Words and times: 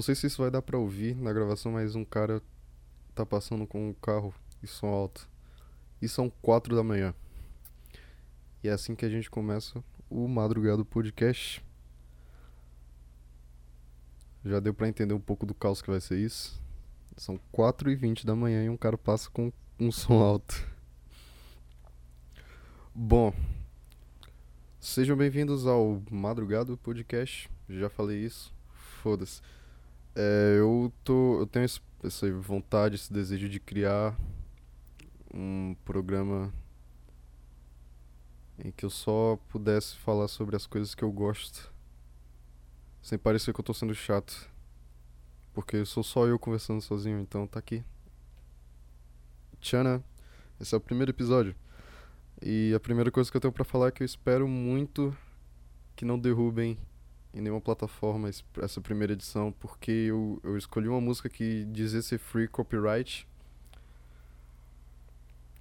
Não 0.00 0.02
sei 0.02 0.14
se 0.14 0.28
isso 0.28 0.40
vai 0.40 0.50
dar 0.50 0.62
pra 0.62 0.78
ouvir 0.78 1.14
na 1.14 1.30
gravação, 1.30 1.72
mas 1.72 1.94
um 1.94 2.06
cara 2.06 2.40
tá 3.14 3.26
passando 3.26 3.66
com 3.66 3.90
um 3.90 3.92
carro 3.92 4.32
e 4.62 4.66
som 4.66 4.86
alto. 4.86 5.28
E 6.00 6.08
são 6.08 6.30
quatro 6.40 6.74
da 6.74 6.82
manhã. 6.82 7.14
E 8.64 8.68
é 8.70 8.72
assim 8.72 8.94
que 8.94 9.04
a 9.04 9.10
gente 9.10 9.28
começa 9.28 9.84
o 10.08 10.26
Madrugado 10.26 10.86
Podcast. 10.86 11.62
Já 14.42 14.58
deu 14.58 14.72
pra 14.72 14.88
entender 14.88 15.12
um 15.12 15.20
pouco 15.20 15.44
do 15.44 15.52
caos 15.52 15.82
que 15.82 15.90
vai 15.90 16.00
ser 16.00 16.18
isso. 16.18 16.58
São 17.18 17.38
4 17.52 17.90
e 17.90 17.94
20 17.94 18.24
da 18.24 18.34
manhã 18.34 18.64
e 18.64 18.70
um 18.70 18.78
cara 18.78 18.96
passa 18.96 19.28
com 19.28 19.52
um 19.78 19.92
som 19.92 20.18
alto. 20.22 20.66
Bom, 22.94 23.34
sejam 24.80 25.14
bem-vindos 25.14 25.66
ao 25.66 26.02
Madrugado 26.10 26.74
Podcast. 26.78 27.50
Já 27.68 27.90
falei 27.90 28.24
isso. 28.24 28.50
Foda-se. 29.02 29.42
É, 30.14 30.56
eu 30.58 30.92
tô. 31.04 31.40
Eu 31.40 31.46
tenho 31.46 31.64
esse, 31.64 31.80
essa 32.02 32.30
vontade, 32.32 32.96
esse 32.96 33.12
desejo 33.12 33.48
de 33.48 33.60
criar 33.60 34.16
um 35.32 35.76
programa 35.84 36.52
em 38.58 38.70
que 38.70 38.84
eu 38.84 38.90
só 38.90 39.38
pudesse 39.48 39.96
falar 39.96 40.28
sobre 40.28 40.56
as 40.56 40.66
coisas 40.66 40.94
que 40.94 41.02
eu 41.02 41.12
gosto. 41.12 41.72
Sem 43.02 43.18
parecer 43.18 43.54
que 43.54 43.60
eu 43.60 43.64
tô 43.64 43.72
sendo 43.72 43.94
chato. 43.94 44.50
Porque 45.52 45.84
sou 45.84 46.02
só 46.02 46.26
eu 46.26 46.38
conversando 46.38 46.80
sozinho, 46.80 47.18
então 47.20 47.46
tá 47.46 47.58
aqui. 47.58 47.82
Tchana, 49.60 50.02
esse 50.60 50.74
é 50.74 50.78
o 50.78 50.80
primeiro 50.80 51.10
episódio. 51.10 51.54
E 52.42 52.72
a 52.74 52.80
primeira 52.80 53.10
coisa 53.10 53.30
que 53.30 53.36
eu 53.36 53.40
tenho 53.40 53.52
para 53.52 53.64
falar 53.64 53.88
é 53.88 53.90
que 53.90 54.02
eu 54.02 54.06
espero 54.06 54.46
muito 54.48 55.16
que 55.94 56.04
não 56.04 56.18
derrubem 56.18 56.78
em 57.32 57.40
nenhuma 57.40 57.60
plataforma 57.60 58.28
essa 58.60 58.80
primeira 58.80 59.12
edição, 59.12 59.52
porque 59.52 59.90
eu, 59.90 60.40
eu 60.42 60.56
escolhi 60.56 60.88
uma 60.88 61.00
música 61.00 61.28
que 61.28 61.64
dizia 61.66 62.02
ser 62.02 62.18
free 62.18 62.48
copyright. 62.48 63.26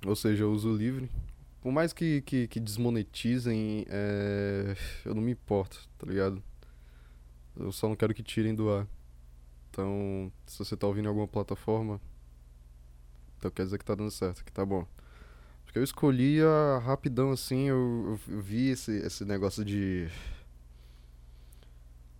Ou 0.05 0.15
seja, 0.15 0.47
uso 0.47 0.73
livre. 0.73 1.09
Por 1.61 1.71
mais 1.71 1.91
que, 1.91 2.21
que, 2.21 2.47
que 2.47 2.59
desmonetizem, 2.59 3.85
é, 3.89 4.75
eu 5.05 5.13
não 5.13 5.21
me 5.21 5.31
importo, 5.33 5.87
tá 5.97 6.07
ligado? 6.07 6.41
Eu 7.55 7.71
só 7.71 7.87
não 7.89 7.95
quero 7.95 8.13
que 8.13 8.23
tirem 8.23 8.55
do 8.55 8.69
ar. 8.71 8.87
Então, 9.69 10.31
se 10.45 10.57
você 10.57 10.75
tá 10.75 10.87
ouvindo 10.87 11.05
em 11.05 11.09
alguma 11.09 11.27
plataforma, 11.27 11.99
então 13.37 13.51
quer 13.51 13.63
dizer 13.65 13.77
que 13.77 13.85
tá 13.85 13.93
dando 13.93 14.09
certo, 14.09 14.43
que 14.43 14.51
tá 14.51 14.65
bom. 14.65 14.87
Porque 15.65 15.77
eu 15.77 15.83
escolhi 15.83 16.41
a 16.41 16.79
rapidão 16.79 17.31
assim, 17.31 17.67
eu, 17.67 18.17
eu 18.27 18.41
vi 18.41 18.69
esse, 18.69 18.91
esse 18.91 19.23
negócio 19.23 19.63
de 19.63 20.09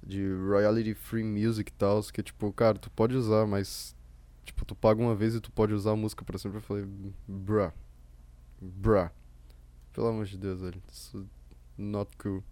de 0.10 0.28
royalty 0.34 0.96
free 0.96 1.24
music 1.24 1.72
e 1.72 1.76
tal, 1.76 2.02
que 2.02 2.24
tipo, 2.24 2.52
cara, 2.52 2.80
tu 2.80 2.90
pode 2.90 3.16
usar, 3.16 3.46
mas 3.46 3.96
tipo, 4.44 4.66
tu 4.66 4.74
paga 4.74 5.00
uma 5.00 5.16
vez 5.16 5.36
e 5.36 5.40
tu 5.40 5.52
pode 5.52 5.72
usar 5.72 5.92
a 5.92 5.96
música 5.96 6.26
para 6.26 6.40
sempre. 6.40 6.58
Eu 6.58 6.62
falei, 6.64 6.86
bruh. 7.28 7.72
Bruh. 8.60 9.12
Pelo 9.94 10.08
amor 10.08 10.26
de 10.26 10.38
Deus, 10.38 10.62
velho. 10.62 10.82
Isso 10.92 11.28
not 11.78 12.12
cool. 12.18 12.44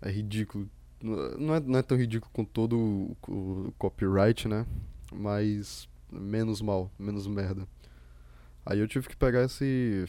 É 0.00 0.10
ridículo. 0.10 0.70
Não 1.02 1.54
é, 1.56 1.60
não 1.60 1.78
é 1.78 1.82
tão 1.82 1.98
ridículo 1.98 2.30
com 2.32 2.44
todo 2.44 2.78
o, 2.78 3.16
o, 3.28 3.68
o 3.68 3.72
copyright, 3.76 4.46
né? 4.46 4.64
Mas 5.12 5.88
menos 6.10 6.62
mal, 6.62 6.88
menos 6.96 7.26
merda. 7.26 7.66
Aí 8.64 8.78
eu 8.78 8.86
tive 8.86 9.08
que 9.08 9.16
pegar 9.16 9.42
esse 9.42 10.06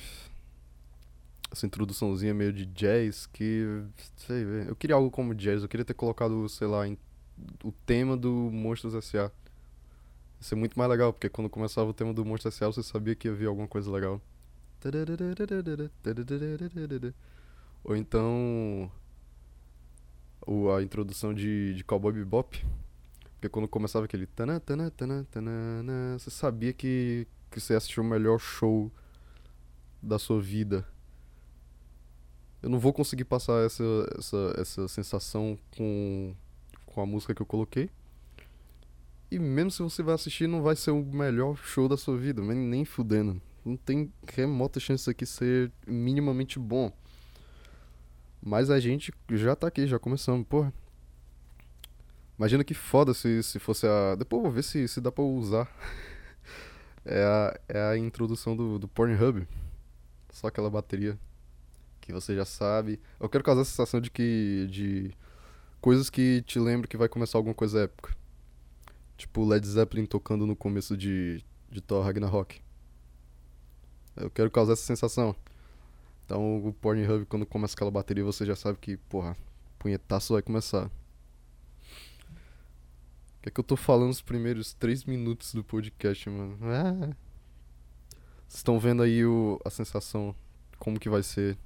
essa 1.52 1.66
introduçãozinha 1.66 2.34
meio 2.34 2.52
de 2.52 2.66
jazz 2.66 3.28
que. 3.28 3.84
Sei, 4.18 4.44
eu 4.68 4.76
queria 4.76 4.96
algo 4.96 5.10
como 5.10 5.34
jazz, 5.34 5.62
eu 5.62 5.70
queria 5.70 5.86
ter 5.86 5.94
colocado, 5.94 6.48
sei 6.50 6.68
lá, 6.68 6.88
em, 6.88 6.98
o 7.64 7.72
tema 7.72 8.18
do 8.18 8.32
Monstros 8.52 8.94
S.A. 8.94 9.24
Ia 9.24 9.32
ser 10.40 10.56
muito 10.56 10.78
mais 10.78 10.90
legal, 10.90 11.14
porque 11.14 11.30
quando 11.30 11.50
começava 11.50 11.90
o 11.90 11.94
tema 11.94 12.14
do 12.14 12.26
Monstros 12.26 12.56
S.A. 12.56 12.68
você 12.68 12.84
sabia 12.84 13.16
que 13.16 13.28
ia 13.28 13.34
vir 13.34 13.48
alguma 13.48 13.68
coisa 13.68 13.92
legal. 13.92 14.22
Ou 17.84 17.96
então. 17.96 18.92
Ou 20.42 20.76
a 20.76 20.84
introdução 20.84 21.34
de, 21.34 21.74
de 21.74 21.84
Cowboy 21.84 22.14
Bebop. 22.14 22.64
Porque 23.34 23.50
quando 23.50 23.68
começava 23.68 24.06
aquele. 24.06 24.28
Você 26.20 26.30
sabia 26.30 26.74
que, 26.74 27.28
que 27.50 27.60
você 27.60 27.74
assistiu 27.74 28.04
o 28.04 28.06
melhor 28.06 28.40
show 28.40 28.92
da 30.02 30.20
sua 30.20 30.40
vida 30.40 30.86
eu 32.62 32.70
não 32.70 32.80
vou 32.80 32.94
conseguir 32.94 33.26
passar 33.26 33.66
essa, 33.66 33.84
essa, 34.18 34.56
essa 34.58 34.88
sensação 34.88 35.58
com, 35.78 36.34
com 36.86 37.02
a 37.02 37.06
música 37.06 37.34
que 37.34 37.42
eu 37.42 37.46
coloquei. 37.46 37.90
E 39.30 39.40
mesmo 39.40 39.72
se 39.72 39.82
você 39.82 40.02
vai 40.02 40.16
assistir, 40.16 40.48
não 40.48 40.62
vai 40.62 40.76
ser 40.76 40.92
o 40.92 41.04
melhor 41.04 41.58
show 41.58 41.88
da 41.88 41.98
sua 41.98 42.18
vida, 42.18 42.42
nem, 42.42 42.58
nem 42.58 42.86
fudendo. 42.86 43.42
Não 43.64 43.76
tem 43.76 44.12
remota 44.28 44.80
chance 44.80 45.02
disso 45.02 45.10
aqui 45.10 45.26
ser 45.26 45.72
minimamente 45.88 46.60
bom. 46.60 46.92
Mas 48.42 48.70
a 48.70 48.80
gente 48.80 49.12
já 49.32 49.56
tá 49.56 49.68
aqui, 49.68 49.88
já 49.88 49.98
começamos, 49.98 50.48
porra. 50.48 50.72
Imagina 52.38 52.64
que 52.64 52.74
foda 52.74 53.14
se, 53.14 53.42
se 53.42 53.60
fosse 53.60 53.88
a. 53.88 54.16
Depois 54.16 54.40
eu 54.40 54.44
vou 54.44 54.52
ver 54.52 54.64
se, 54.64 54.88
se 54.88 55.02
dá 55.02 55.12
pra 55.12 55.24
usar. 55.24 55.68
é, 57.04 57.24
a, 57.24 57.60
é 57.68 57.82
a 57.90 57.98
introdução 57.98 58.56
do, 58.56 58.78
do 58.78 58.88
Pornhub. 58.88 59.48
Só 60.32 60.48
aquela 60.48 60.70
bateria 60.70 61.18
que 62.06 62.14
você 62.14 62.36
já 62.36 62.46
sabe. 62.46 63.00
Eu 63.20 63.28
quero 63.28 63.44
causar 63.44 63.62
a 63.62 63.66
sensação 63.66 64.00
de 64.00 64.12
que. 64.12 64.68
de 64.70 65.12
coisas 65.82 66.10
que 66.10 66.42
te 66.44 66.60
lembram 66.60 66.88
que 66.88 66.98
vai 66.98 67.10
começar 67.10 67.38
alguma 67.38 67.56
coisa 67.56 67.82
épica. 67.82 68.16
Tipo 69.18 69.46
Led 69.46 69.66
Zeppelin 69.68 70.06
tocando 70.06 70.46
no 70.46 70.56
começo 70.56 70.96
de, 70.96 71.44
de 71.70 71.82
Thor 71.82 72.04
Ragnarok. 72.04 72.62
Eu 74.16 74.30
quero 74.30 74.52
causar 74.52 74.74
essa 74.74 74.84
sensação. 74.84 75.36
Então 76.26 76.66
o 76.66 76.74
Pornhub, 76.74 77.26
quando 77.26 77.46
começa 77.46 77.74
aquela 77.76 77.92
bateria, 77.92 78.24
você 78.24 78.46
já 78.46 78.56
sabe 78.56 78.78
que, 78.80 78.98
porra, 78.98 79.36
punhetaço 79.80 80.34
vai 80.34 80.42
começar. 80.42 80.86
O 80.86 80.92
que 83.42 83.50
é 83.50 83.52
que 83.52 83.60
eu 83.60 83.64
tô 83.64 83.76
falando 83.76 84.10
os 84.10 84.22
primeiros 84.22 84.74
três 84.74 85.06
minutos 85.06 85.54
do 85.54 85.64
podcast, 85.64 86.30
mano? 86.30 86.58
Ah. 86.64 87.16
Vocês 88.48 88.58
estão 88.58 88.80
vendo 88.80 89.04
aí 89.04 89.26
o, 89.26 89.60
a 89.64 89.70
sensação, 89.70 90.36
como 90.80 91.00
que 91.00 91.10
vai 91.10 91.22
ser 91.22 91.58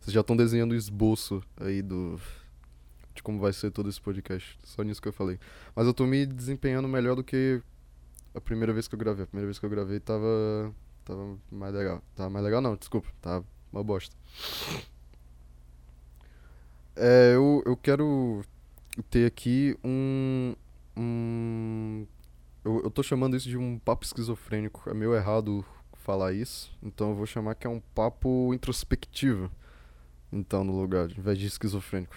vocês 0.00 0.14
já 0.14 0.20
estão 0.20 0.36
desenhando 0.36 0.72
o 0.72 0.76
esboço 0.76 1.42
aí 1.56 1.82
do. 1.82 2.18
de 3.14 3.22
como 3.22 3.40
vai 3.40 3.52
ser 3.52 3.70
todo 3.70 3.88
esse 3.88 4.00
podcast. 4.00 4.58
Só 4.64 4.82
nisso 4.82 5.02
que 5.02 5.08
eu 5.08 5.12
falei. 5.12 5.38
Mas 5.74 5.86
eu 5.86 5.94
tô 5.94 6.06
me 6.06 6.24
desempenhando 6.24 6.88
melhor 6.88 7.16
do 7.16 7.24
que 7.24 7.60
a 8.34 8.40
primeira 8.40 8.72
vez 8.72 8.86
que 8.88 8.94
eu 8.94 8.98
gravei. 8.98 9.24
A 9.24 9.26
primeira 9.26 9.46
vez 9.46 9.58
que 9.58 9.66
eu 9.66 9.70
gravei 9.70 10.00
tava. 10.00 10.72
tava 11.04 11.36
mais 11.50 11.74
legal. 11.74 12.02
Tava 12.14 12.30
mais 12.30 12.44
legal 12.44 12.60
não, 12.60 12.76
desculpa. 12.76 13.08
Tava 13.20 13.44
uma 13.72 13.82
bosta. 13.82 14.14
É, 16.96 17.34
eu, 17.34 17.62
eu 17.66 17.76
quero 17.76 18.42
ter 19.10 19.26
aqui 19.26 19.76
um. 19.84 20.54
um 20.96 22.06
eu, 22.64 22.82
eu 22.84 22.90
tô 22.90 23.02
chamando 23.02 23.36
isso 23.36 23.48
de 23.48 23.56
um 23.56 23.78
papo 23.78 24.04
esquizofrênico. 24.04 24.88
É 24.88 24.94
meio 24.94 25.14
errado 25.14 25.64
falar 25.92 26.32
isso. 26.32 26.76
Então 26.82 27.10
eu 27.10 27.14
vou 27.14 27.26
chamar 27.26 27.56
que 27.56 27.66
é 27.66 27.70
um 27.70 27.80
papo 27.94 28.54
introspectivo 28.54 29.50
então 30.32 30.62
no 30.62 30.78
lugar, 30.78 31.04
ao 31.04 31.18
invés 31.18 31.38
de 31.38 31.46
esquizofrênico. 31.46 32.14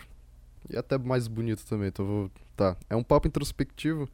E 0.69 0.77
até 0.77 0.97
mais 0.97 1.27
bonito 1.27 1.65
também, 1.65 1.87
então 1.87 2.05
vou. 2.05 2.31
Tá. 2.55 2.77
É 2.89 2.95
um 2.95 3.03
papo 3.03 3.27
introspectivo. 3.27 4.07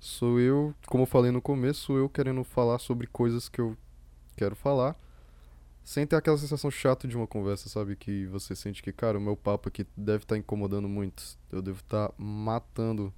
Sou 0.00 0.40
eu, 0.40 0.74
como 0.88 1.02
eu 1.02 1.06
falei 1.06 1.30
no 1.30 1.40
começo, 1.40 1.80
sou 1.80 1.96
eu 1.96 2.08
querendo 2.08 2.42
falar 2.42 2.78
sobre 2.78 3.06
coisas 3.06 3.48
que 3.48 3.60
eu 3.60 3.76
quero 4.36 4.56
falar. 4.56 4.96
Sem 5.84 6.06
ter 6.06 6.16
aquela 6.16 6.38
sensação 6.38 6.70
chata 6.70 7.06
de 7.06 7.16
uma 7.16 7.26
conversa, 7.26 7.68
sabe? 7.68 7.96
Que 7.96 8.26
você 8.26 8.54
sente 8.54 8.82
que, 8.82 8.92
cara, 8.92 9.18
o 9.18 9.20
meu 9.20 9.36
papo 9.36 9.68
aqui 9.68 9.86
deve 9.96 10.24
estar 10.24 10.34
tá 10.34 10.38
incomodando 10.38 10.88
muito. 10.88 11.22
Eu 11.50 11.62
devo 11.62 11.80
estar 11.80 12.08
tá 12.08 12.14
matando 12.18 13.12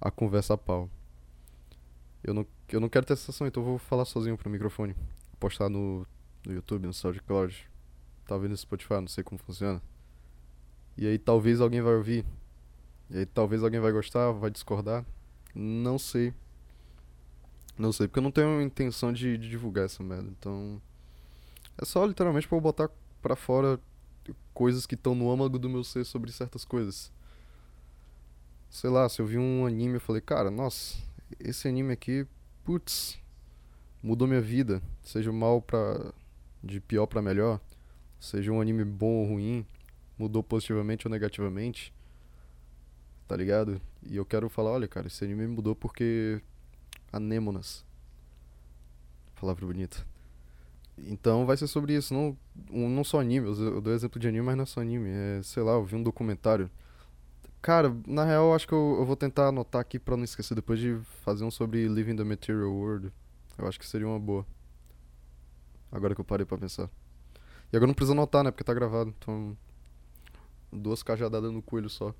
a 0.00 0.10
conversa 0.10 0.54
a 0.54 0.58
pau. 0.58 0.88
Eu 2.22 2.34
não, 2.34 2.46
eu 2.68 2.80
não 2.80 2.88
quero 2.88 3.04
ter 3.04 3.14
essa 3.14 3.22
sensação, 3.22 3.46
então 3.46 3.62
eu 3.62 3.66
vou 3.66 3.78
falar 3.78 4.04
sozinho 4.04 4.36
pro 4.36 4.50
microfone. 4.50 4.94
Postar 5.38 5.68
no, 5.68 6.06
no 6.46 6.52
YouTube, 6.52 6.86
no 6.86 6.92
SoundCloud 6.92 7.71
tá 8.32 8.36
ouvindo 8.36 8.52
no 8.52 8.56
Spotify, 8.56 8.94
não 8.94 9.08
sei 9.08 9.22
como 9.22 9.38
funciona. 9.38 9.82
E 10.96 11.06
aí 11.06 11.18
talvez 11.18 11.60
alguém 11.60 11.82
vai 11.82 11.94
ouvir. 11.94 12.24
E 13.10 13.18
aí 13.18 13.26
talvez 13.26 13.62
alguém 13.62 13.78
vai 13.78 13.92
gostar, 13.92 14.32
vai 14.32 14.50
discordar. 14.50 15.04
Não 15.54 15.98
sei. 15.98 16.32
Não 17.76 17.92
sei, 17.92 18.08
porque 18.08 18.18
eu 18.18 18.22
não 18.22 18.30
tenho 18.30 18.60
intenção 18.62 19.12
de, 19.12 19.36
de 19.36 19.50
divulgar 19.50 19.84
essa 19.84 20.02
merda. 20.02 20.28
Então. 20.30 20.80
É 21.76 21.84
só 21.84 22.04
literalmente 22.04 22.48
pra 22.48 22.56
eu 22.56 22.60
botar 22.60 22.90
pra 23.20 23.36
fora 23.36 23.78
coisas 24.54 24.86
que 24.86 24.94
estão 24.94 25.14
no 25.14 25.30
âmago 25.30 25.58
do 25.58 25.68
meu 25.68 25.84
ser 25.84 26.04
sobre 26.04 26.32
certas 26.32 26.64
coisas. 26.64 27.12
Sei 28.70 28.88
lá, 28.88 29.08
se 29.08 29.20
eu 29.20 29.26
vi 29.26 29.36
um 29.36 29.66
anime 29.66 29.94
eu 29.94 30.00
falei, 30.00 30.22
cara, 30.22 30.50
nossa, 30.50 30.96
esse 31.38 31.68
anime 31.68 31.92
aqui, 31.92 32.26
putz, 32.64 33.18
mudou 34.02 34.26
minha 34.26 34.40
vida. 34.40 34.82
Seja 35.02 35.30
mal 35.32 35.60
pra. 35.60 36.12
de 36.62 36.80
pior 36.80 37.06
pra 37.06 37.20
melhor 37.20 37.60
seja 38.22 38.52
um 38.52 38.60
anime 38.60 38.84
bom 38.84 39.22
ou 39.22 39.26
ruim, 39.26 39.66
mudou 40.16 40.42
positivamente 40.44 41.06
ou 41.08 41.10
negativamente, 41.10 41.92
tá 43.26 43.36
ligado? 43.36 43.80
E 44.04 44.16
eu 44.16 44.24
quero 44.24 44.48
falar, 44.48 44.70
olha, 44.70 44.86
cara, 44.86 45.08
esse 45.08 45.24
anime 45.24 45.48
mudou 45.48 45.74
porque 45.74 46.40
anêmonas. 47.12 47.84
Palavra 49.40 49.66
bonita. 49.66 50.06
Então 50.96 51.44
vai 51.44 51.56
ser 51.56 51.66
sobre 51.66 51.96
isso, 51.96 52.14
não, 52.14 52.36
não 52.70 53.02
só 53.02 53.18
anime, 53.20 53.48
eu, 53.48 53.80
dou 53.80 53.92
exemplo 53.92 54.20
de 54.20 54.28
anime, 54.28 54.46
mas 54.46 54.56
não 54.56 54.62
é 54.62 54.66
só 54.66 54.80
anime, 54.80 55.08
é, 55.10 55.40
sei 55.42 55.62
lá, 55.62 55.72
eu 55.72 55.84
vi 55.84 55.96
um 55.96 56.02
documentário. 56.02 56.70
Cara, 57.60 57.96
na 58.06 58.24
real, 58.24 58.54
acho 58.54 58.68
que 58.68 58.72
eu, 58.74 58.96
eu 59.00 59.04
vou 59.04 59.16
tentar 59.16 59.48
anotar 59.48 59.80
aqui 59.80 59.98
pra 59.98 60.16
não 60.16 60.22
esquecer 60.22 60.54
depois 60.54 60.78
de 60.78 60.96
fazer 61.24 61.44
um 61.44 61.50
sobre 61.50 61.88
Living 61.88 62.14
the 62.14 62.24
Material 62.24 62.72
World. 62.72 63.12
Eu 63.58 63.66
acho 63.66 63.80
que 63.80 63.86
seria 63.86 64.06
uma 64.06 64.18
boa. 64.18 64.46
Agora 65.90 66.14
que 66.14 66.20
eu 66.20 66.24
parei 66.24 66.46
pra 66.46 66.58
pensar. 66.58 66.88
E 67.72 67.76
agora 67.76 67.88
não 67.88 67.94
precisa 67.94 68.12
anotar, 68.12 68.44
né? 68.44 68.50
Porque 68.50 68.64
tá 68.64 68.74
gravado. 68.74 69.14
Então. 69.18 69.56
Duas 70.70 71.02
cajadadas 71.02 71.50
no 71.52 71.62
coelho 71.62 71.88
só. 71.88 72.14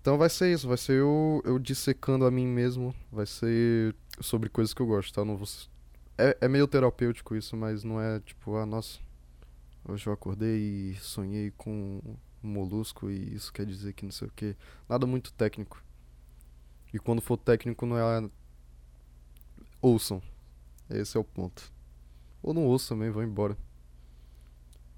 Então 0.00 0.16
vai 0.16 0.30
ser 0.30 0.52
isso, 0.52 0.66
vai 0.66 0.78
ser 0.78 0.94
eu, 0.94 1.42
eu 1.44 1.58
dissecando 1.58 2.24
a 2.24 2.30
mim 2.30 2.46
mesmo. 2.46 2.94
Vai 3.12 3.26
ser 3.26 3.94
sobre 4.20 4.48
coisas 4.48 4.72
que 4.72 4.80
eu 4.80 4.86
gosto, 4.86 5.12
tá? 5.12 5.24
Não 5.24 5.36
vou... 5.36 5.46
é, 6.16 6.36
é 6.40 6.48
meio 6.48 6.66
terapêutico 6.66 7.36
isso, 7.36 7.56
mas 7.56 7.84
não 7.84 8.00
é 8.00 8.18
tipo, 8.20 8.56
ah, 8.56 8.64
nossa. 8.64 8.98
Hoje 9.86 10.06
eu 10.06 10.12
acordei 10.12 10.92
e 10.92 10.96
sonhei 10.96 11.50
com 11.50 12.00
um 12.04 12.16
molusco 12.42 13.10
e 13.10 13.34
isso 13.34 13.52
quer 13.52 13.66
dizer 13.66 13.92
que 13.92 14.04
não 14.04 14.12
sei 14.12 14.28
o 14.28 14.32
que. 14.34 14.56
Nada 14.88 15.06
muito 15.06 15.32
técnico. 15.32 15.82
E 16.92 16.98
quando 16.98 17.20
for 17.20 17.36
técnico 17.36 17.84
não 17.86 17.98
é. 17.98 18.30
Ouçam. 19.82 20.22
Esse 20.88 21.16
é 21.16 21.20
o 21.20 21.24
ponto. 21.24 21.72
Ou 22.42 22.54
não 22.54 22.64
ouçam 22.64 22.96
também, 22.96 23.10
vão 23.10 23.22
embora. 23.22 23.56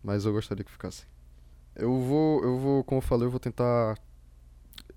Mas 0.02 0.24
eu 0.24 0.32
gostaria 0.32 0.64
que 0.64 0.70
ficasse. 0.70 1.04
Eu 1.74 2.00
vou, 2.00 2.42
eu 2.42 2.58
vou, 2.58 2.84
como 2.84 2.98
eu 2.98 3.02
falei, 3.02 3.26
eu 3.26 3.30
vou 3.30 3.40
tentar 3.40 3.96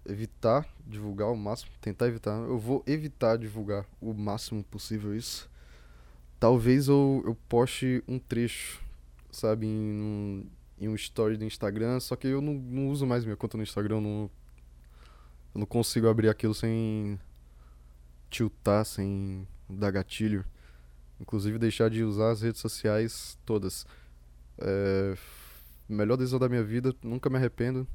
evitar 0.06 0.68
divulgar 0.86 1.32
o 1.32 1.36
máximo, 1.36 1.72
tentar 1.82 2.08
evitar. 2.08 2.32
Eu 2.32 2.58
vou 2.58 2.84
evitar 2.86 3.38
divulgar 3.38 3.86
o 4.02 4.14
máximo 4.14 4.64
possível 4.64 5.16
isso. 5.16 5.50
Talvez 6.40 6.88
eu, 6.88 7.24
eu 7.26 7.36
poste 7.48 8.04
um 8.08 8.20
trecho, 8.20 8.82
sabe, 9.32 9.66
em 9.66 9.70
um, 9.70 10.46
em 10.80 10.90
um 10.90 10.96
story 10.96 11.38
do 11.38 11.46
Instagram, 11.46 12.00
só 12.00 12.16
que 12.16 12.28
eu 12.28 12.42
não, 12.42 12.54
não 12.54 12.90
uso 12.90 13.08
mais 13.08 13.24
minha 13.24 13.38
conta 13.38 13.58
no 13.58 13.64
Instagram, 13.64 13.96
eu 13.96 14.02
não, 14.02 14.30
eu 15.54 15.60
não 15.60 15.66
consigo 15.66 16.08
abrir 16.08 16.30
aquilo 16.30 16.54
sem 16.54 17.20
tiltar, 18.30 18.86
sem 18.86 19.48
dar 19.70 19.92
gatilho. 19.92 20.46
Inclusive 21.20 21.58
deixar 21.58 21.90
de 21.90 22.04
usar 22.04 22.32
as 22.32 22.42
redes 22.42 22.60
sociais 22.60 23.38
todas. 23.46 23.88
É, 24.60 25.16
melhor 25.88 26.18
decisão 26.18 26.40
da 26.40 26.50
minha 26.50 26.64
vida, 26.64 26.94
nunca 27.04 27.30
me 27.30 27.38
arrependo. 27.38 27.88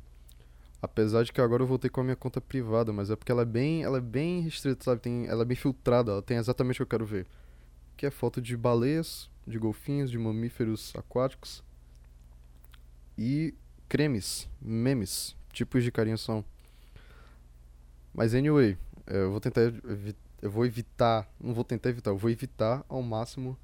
Apesar 0.83 1.23
de 1.25 1.33
que 1.33 1.41
agora 1.41 1.63
eu 1.63 1.67
voltei 1.67 1.91
com 1.91 2.01
a 2.01 2.05
minha 2.05 2.17
conta 2.17 2.41
privada, 2.41 2.93
mas 2.93 3.11
é 3.11 3.17
porque 3.17 3.31
ela 3.31 3.43
é 3.43 3.47
bem, 3.47 3.83
ela 3.83 3.99
é 3.99 4.01
bem 4.01 4.41
restrita, 4.41 4.83
sabe? 4.85 5.01
Tem, 5.01 5.27
ela 5.27 5.43
é 5.43 5.45
bem 5.45 5.57
filtrada, 5.57 6.13
ela 6.13 6.23
tem 6.23 6.39
exatamente 6.39 6.77
o 6.77 6.79
que 6.79 6.95
eu 6.95 6.99
quero 6.99 7.07
ver. 7.07 7.27
Que 7.97 8.07
é 8.07 8.11
foto 8.11 8.41
de 8.41 8.57
baleias, 8.57 9.29
de 9.47 9.59
golfinhos, 9.59 10.11
de 10.11 10.19
mamíferos 10.19 10.93
aquáticos 10.97 11.63
e 13.19 13.55
cremes, 13.89 14.49
memes, 14.61 15.37
tipos 15.53 15.85
de 15.85 15.93
carinha 15.93 16.17
são. 16.17 16.43
Mas 18.15 18.35
anyway, 18.35 18.79
eu 19.07 19.31
vou 19.31 19.41
tentar 19.41 19.61
eu 20.41 20.51
vou 20.51 20.65
evitar, 20.65 21.31
não 21.39 21.53
vou 21.53 21.65
tentar 21.65 21.91
evitar, 21.91 22.11
eu 22.11 22.17
vou 22.17 22.31
evitar 22.31 22.85
ao 22.89 23.03
máximo 23.03 23.59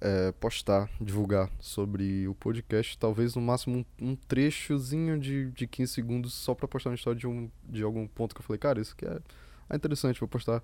é, 0.00 0.32
postar, 0.32 0.88
divulgar 1.00 1.50
sobre 1.58 2.26
o 2.26 2.34
podcast, 2.34 2.96
talvez 2.98 3.34
no 3.34 3.42
máximo 3.42 3.84
um, 4.00 4.10
um 4.10 4.16
trechozinho 4.16 5.18
de, 5.18 5.50
de 5.50 5.66
15 5.66 5.92
segundos 5.92 6.34
só 6.34 6.54
pra 6.54 6.66
postar 6.66 6.90
uma 6.90 6.96
história 6.96 7.18
de, 7.18 7.26
um, 7.26 7.50
de 7.68 7.82
algum 7.82 8.06
ponto 8.06 8.34
que 8.34 8.40
eu 8.40 8.44
falei, 8.44 8.58
cara, 8.58 8.80
isso 8.80 8.94
aqui 8.96 9.06
é, 9.06 9.20
é 9.68 9.76
interessante, 9.76 10.20
vou 10.20 10.28
postar. 10.28 10.62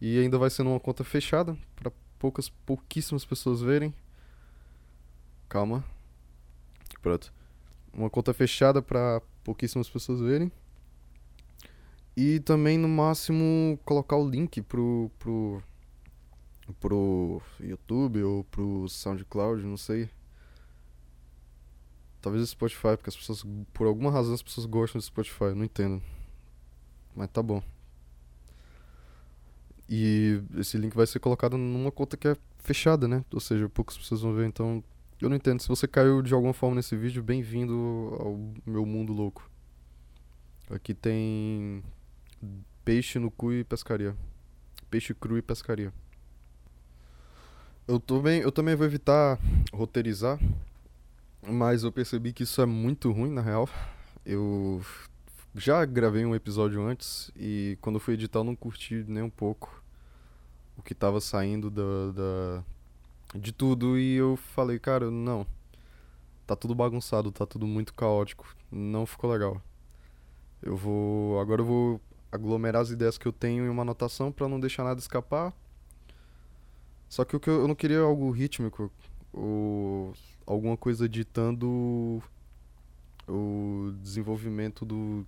E 0.00 0.18
ainda 0.18 0.38
vai 0.38 0.50
ser 0.50 0.62
numa 0.62 0.80
conta 0.80 1.04
fechada, 1.04 1.56
para 1.76 1.90
poucas, 2.18 2.48
pouquíssimas 2.48 3.24
pessoas 3.24 3.60
verem. 3.60 3.94
Calma. 5.48 5.84
Pronto 7.00 7.32
uma 7.96 8.10
conta 8.10 8.34
fechada 8.34 8.82
para 8.82 9.22
pouquíssimas 9.42 9.88
pessoas 9.88 10.20
verem. 10.20 10.50
E 12.16 12.40
também, 12.40 12.78
no 12.78 12.88
máximo, 12.88 13.78
colocar 13.84 14.16
o 14.16 14.28
link 14.28 14.60
pro, 14.62 15.10
pro, 15.18 15.62
pro 16.72 17.42
YouTube 17.60 18.22
ou 18.22 18.44
pro 18.44 18.88
SoundCloud, 18.88 19.62
não 19.64 19.76
sei. 19.76 20.08
Talvez 22.20 22.42
o 22.42 22.46
Spotify, 22.46 22.96
porque 22.96 23.10
as 23.10 23.16
pessoas, 23.16 23.44
por 23.72 23.86
alguma 23.86 24.10
razão, 24.10 24.32
as 24.32 24.42
pessoas 24.42 24.66
gostam 24.66 24.98
do 24.98 25.04
Spotify, 25.04 25.54
não 25.54 25.64
entendo. 25.64 26.02
Mas 27.14 27.28
tá 27.28 27.42
bom. 27.42 27.62
E 29.88 30.42
esse 30.56 30.78
link 30.78 30.94
vai 30.94 31.06
ser 31.06 31.20
colocado 31.20 31.58
numa 31.58 31.92
conta 31.92 32.16
que 32.16 32.28
é 32.28 32.36
fechada, 32.58 33.06
né? 33.06 33.22
Ou 33.30 33.40
seja, 33.40 33.68
poucas 33.68 33.98
pessoas 33.98 34.22
vão 34.22 34.32
ver, 34.32 34.46
então 34.46 34.82
eu 35.20 35.28
não 35.28 35.36
entendo. 35.36 35.60
Se 35.60 35.68
você 35.68 35.86
caiu 35.86 36.22
de 36.22 36.32
alguma 36.32 36.54
forma 36.54 36.76
nesse 36.76 36.96
vídeo, 36.96 37.22
bem-vindo 37.22 38.16
ao 38.18 38.38
meu 38.64 38.86
mundo 38.86 39.12
louco. 39.12 39.50
Aqui 40.70 40.94
tem 40.94 41.84
peixe 42.84 43.18
no 43.18 43.30
cu 43.30 43.52
e 43.52 43.64
pescaria. 43.64 44.16
Peixe 44.90 45.12
cru 45.14 45.36
e 45.36 45.42
pescaria. 45.42 45.92
Eu 47.86 48.00
também, 48.00 48.40
eu 48.40 48.50
também 48.50 48.74
vou 48.74 48.86
evitar 48.86 49.38
roteirizar, 49.70 50.40
mas 51.46 51.82
eu 51.82 51.92
percebi 51.92 52.32
que 52.32 52.42
isso 52.44 52.62
é 52.62 52.66
muito 52.66 53.12
ruim 53.12 53.30
na 53.30 53.42
real. 53.42 53.68
Eu 54.24 54.82
já 55.54 55.84
gravei 55.84 56.24
um 56.24 56.34
episódio 56.34 56.82
antes 56.82 57.30
e 57.36 57.76
quando 57.82 58.00
fui 58.00 58.14
editar 58.14 58.38
eu 58.38 58.44
não 58.44 58.56
curti 58.56 59.04
nem 59.06 59.22
um 59.22 59.28
pouco 59.28 59.82
o 60.78 60.82
que 60.82 60.94
tava 60.94 61.20
saindo 61.20 61.70
da, 61.70 61.82
da, 62.14 62.64
de 63.38 63.52
tudo 63.52 63.98
e 63.98 64.14
eu 64.14 64.36
falei, 64.36 64.78
cara, 64.78 65.10
não. 65.10 65.46
Tá 66.46 66.56
tudo 66.56 66.74
bagunçado, 66.74 67.30
tá 67.30 67.44
tudo 67.46 67.66
muito 67.66 67.92
caótico, 67.92 68.46
não 68.72 69.04
ficou 69.04 69.30
legal. 69.30 69.60
Eu 70.62 70.74
vou, 70.74 71.38
agora 71.38 71.60
eu 71.60 71.66
vou 71.66 72.00
aglomerar 72.32 72.80
as 72.80 72.90
ideias 72.90 73.18
que 73.18 73.26
eu 73.26 73.32
tenho 73.32 73.66
em 73.66 73.68
uma 73.68 73.82
anotação 73.82 74.32
para 74.32 74.48
não 74.48 74.58
deixar 74.58 74.84
nada 74.84 74.98
escapar. 74.98 75.52
Só 77.14 77.24
que 77.24 77.36
o 77.36 77.38
que 77.38 77.48
eu, 77.48 77.60
eu 77.60 77.68
não 77.68 77.76
queria 77.76 78.00
algo 78.00 78.28
rítmico 78.32 78.90
ou 79.32 80.12
alguma 80.44 80.76
coisa 80.76 81.08
ditando 81.08 82.20
o 83.28 83.92
desenvolvimento 84.02 84.84
do 84.84 85.24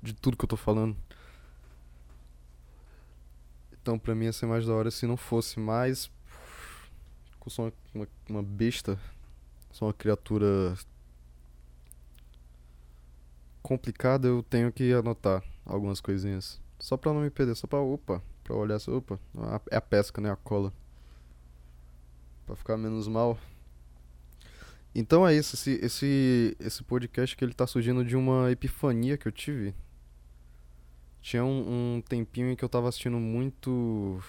de 0.00 0.14
tudo 0.14 0.36
que 0.36 0.44
eu 0.44 0.48
tô 0.48 0.56
falando. 0.56 0.96
Então, 3.72 3.98
pra 3.98 4.14
mim 4.14 4.26
ia 4.26 4.32
ser 4.32 4.46
mais 4.46 4.64
da 4.64 4.74
hora 4.74 4.92
se 4.92 5.08
não 5.08 5.16
fosse 5.16 5.58
mais 5.58 6.08
eu 7.44 7.50
sou 7.50 7.64
uma, 7.64 7.72
uma, 7.92 8.08
uma 8.28 8.42
besta, 8.44 8.96
sou 9.72 9.88
uma 9.88 9.94
criatura 9.94 10.78
complicada, 13.60 14.28
eu 14.28 14.40
tenho 14.40 14.72
que 14.72 14.92
anotar 14.92 15.42
algumas 15.66 16.00
coisinhas. 16.00 16.60
Só 16.78 16.96
pra 16.96 17.12
não 17.12 17.22
me 17.22 17.30
perder, 17.30 17.56
só 17.56 17.66
pra, 17.66 17.80
opa, 17.80 18.22
pra 18.44 18.54
olhar 18.54 18.78
opa, 18.86 19.18
é 19.68 19.76
a 19.76 19.80
pesca, 19.80 20.20
né, 20.20 20.30
a 20.30 20.36
cola. 20.36 20.72
Pra 22.46 22.56
ficar 22.56 22.76
menos 22.76 23.08
mal. 23.08 23.38
Então 24.94 25.26
é 25.26 25.34
isso, 25.34 25.56
esse, 25.56 25.72
esse, 25.82 26.56
esse 26.60 26.84
podcast 26.84 27.36
que 27.36 27.44
ele 27.44 27.52
tá 27.52 27.66
surgindo 27.66 28.04
de 28.04 28.14
uma 28.14 28.50
epifania 28.52 29.18
que 29.18 29.26
eu 29.26 29.32
tive. 29.32 29.74
Tinha 31.20 31.44
um, 31.44 31.96
um 31.96 32.00
tempinho 32.02 32.50
em 32.50 32.56
que 32.56 32.64
eu 32.64 32.68
tava 32.68 32.88
assistindo 32.88 33.18
muito 33.18 34.22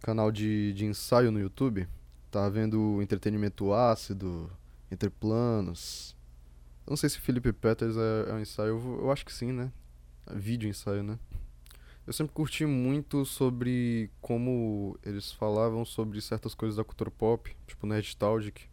canal 0.00 0.30
de, 0.30 0.72
de 0.72 0.84
ensaio 0.84 1.32
no 1.32 1.40
YouTube. 1.40 1.88
Tava 2.30 2.50
vendo 2.50 3.02
entretenimento 3.02 3.72
ácido, 3.72 4.50
entre 4.90 5.10
planos. 5.10 6.16
Não 6.86 6.96
sei 6.96 7.08
se 7.08 7.20
Felipe 7.20 7.52
Peters 7.52 7.96
é, 7.96 8.30
é 8.30 8.34
um 8.34 8.40
ensaio, 8.40 8.68
eu, 8.70 9.00
eu, 9.02 9.10
acho 9.12 9.24
que 9.24 9.32
sim, 9.32 9.52
né? 9.52 9.72
É 10.26 10.34
vídeo 10.34 10.68
ensaio, 10.68 11.02
né? 11.02 11.18
Eu 12.06 12.12
sempre 12.12 12.32
curti 12.32 12.66
muito 12.66 13.24
sobre 13.24 14.10
como 14.20 14.98
eles 15.04 15.30
falavam 15.32 15.84
sobre 15.84 16.20
certas 16.20 16.54
coisas 16.54 16.76
da 16.76 16.84
cultura 16.84 17.10
pop, 17.10 17.56
tipo 17.66 17.86
Nerdtalgic, 17.86 18.68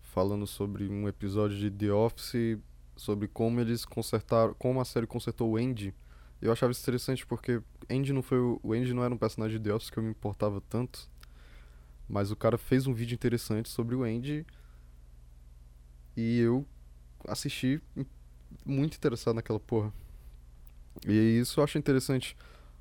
falando 0.00 0.46
sobre 0.46 0.88
um 0.88 1.08
episódio 1.08 1.56
de 1.56 1.70
The 1.70 1.92
Office, 1.92 2.58
sobre 2.96 3.28
como 3.28 3.60
eles 3.60 3.84
consertaram, 3.84 4.54
como 4.54 4.80
a 4.80 4.84
série 4.84 5.06
consertou 5.06 5.52
o 5.52 5.56
Andy 5.56 5.94
eu 6.40 6.52
achava 6.52 6.70
isso 6.70 6.82
interessante 6.82 7.26
porque 7.26 7.60
Andy 7.90 8.12
não 8.12 8.22
foi 8.22 8.38
o, 8.38 8.60
Andy 8.72 8.94
não 8.94 9.02
era 9.02 9.12
um 9.12 9.18
personagem 9.18 9.60
de 9.60 9.70
Office 9.70 9.90
que 9.90 9.98
eu 9.98 10.02
me 10.02 10.10
importava 10.10 10.60
tanto, 10.60 11.10
mas 12.08 12.30
o 12.30 12.36
cara 12.36 12.56
fez 12.56 12.86
um 12.86 12.94
vídeo 12.94 13.14
interessante 13.14 13.68
sobre 13.68 13.94
o 13.94 14.04
Andy 14.04 14.46
e 16.16 16.38
eu 16.38 16.64
assisti 17.26 17.82
muito 18.64 18.96
interessado 18.96 19.34
naquela 19.34 19.58
porra. 19.58 19.92
E 21.06 21.38
isso 21.40 21.60
eu 21.60 21.64
acho 21.64 21.78
interessante. 21.78 22.36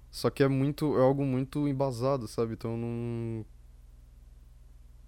Só 0.10 0.30
que 0.30 0.44
é 0.44 0.48
muito 0.48 0.98
é 0.98 1.02
algo 1.02 1.26
muito 1.26 1.68
embasado, 1.68 2.28
sabe? 2.28 2.54
Então 2.54 2.72
eu 2.72 2.78
não 2.78 3.46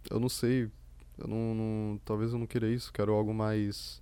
eu 0.10 0.20
não 0.20 0.30
sei, 0.30 0.70
eu 1.18 1.28
não, 1.28 1.56
não 1.56 2.02
talvez 2.06 2.34
eu 2.34 2.40
não 2.40 2.48
queira 2.48 2.68
isso, 2.70 2.92
quero 2.92 3.14
algo 3.14 3.34
mais 3.34 4.02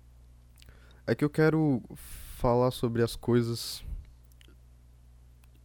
é 1.06 1.16
que 1.16 1.24
eu 1.24 1.30
quero 1.30 1.82
falar 1.96 2.72
sobre 2.72 3.02
as 3.02 3.16
coisas 3.16 3.84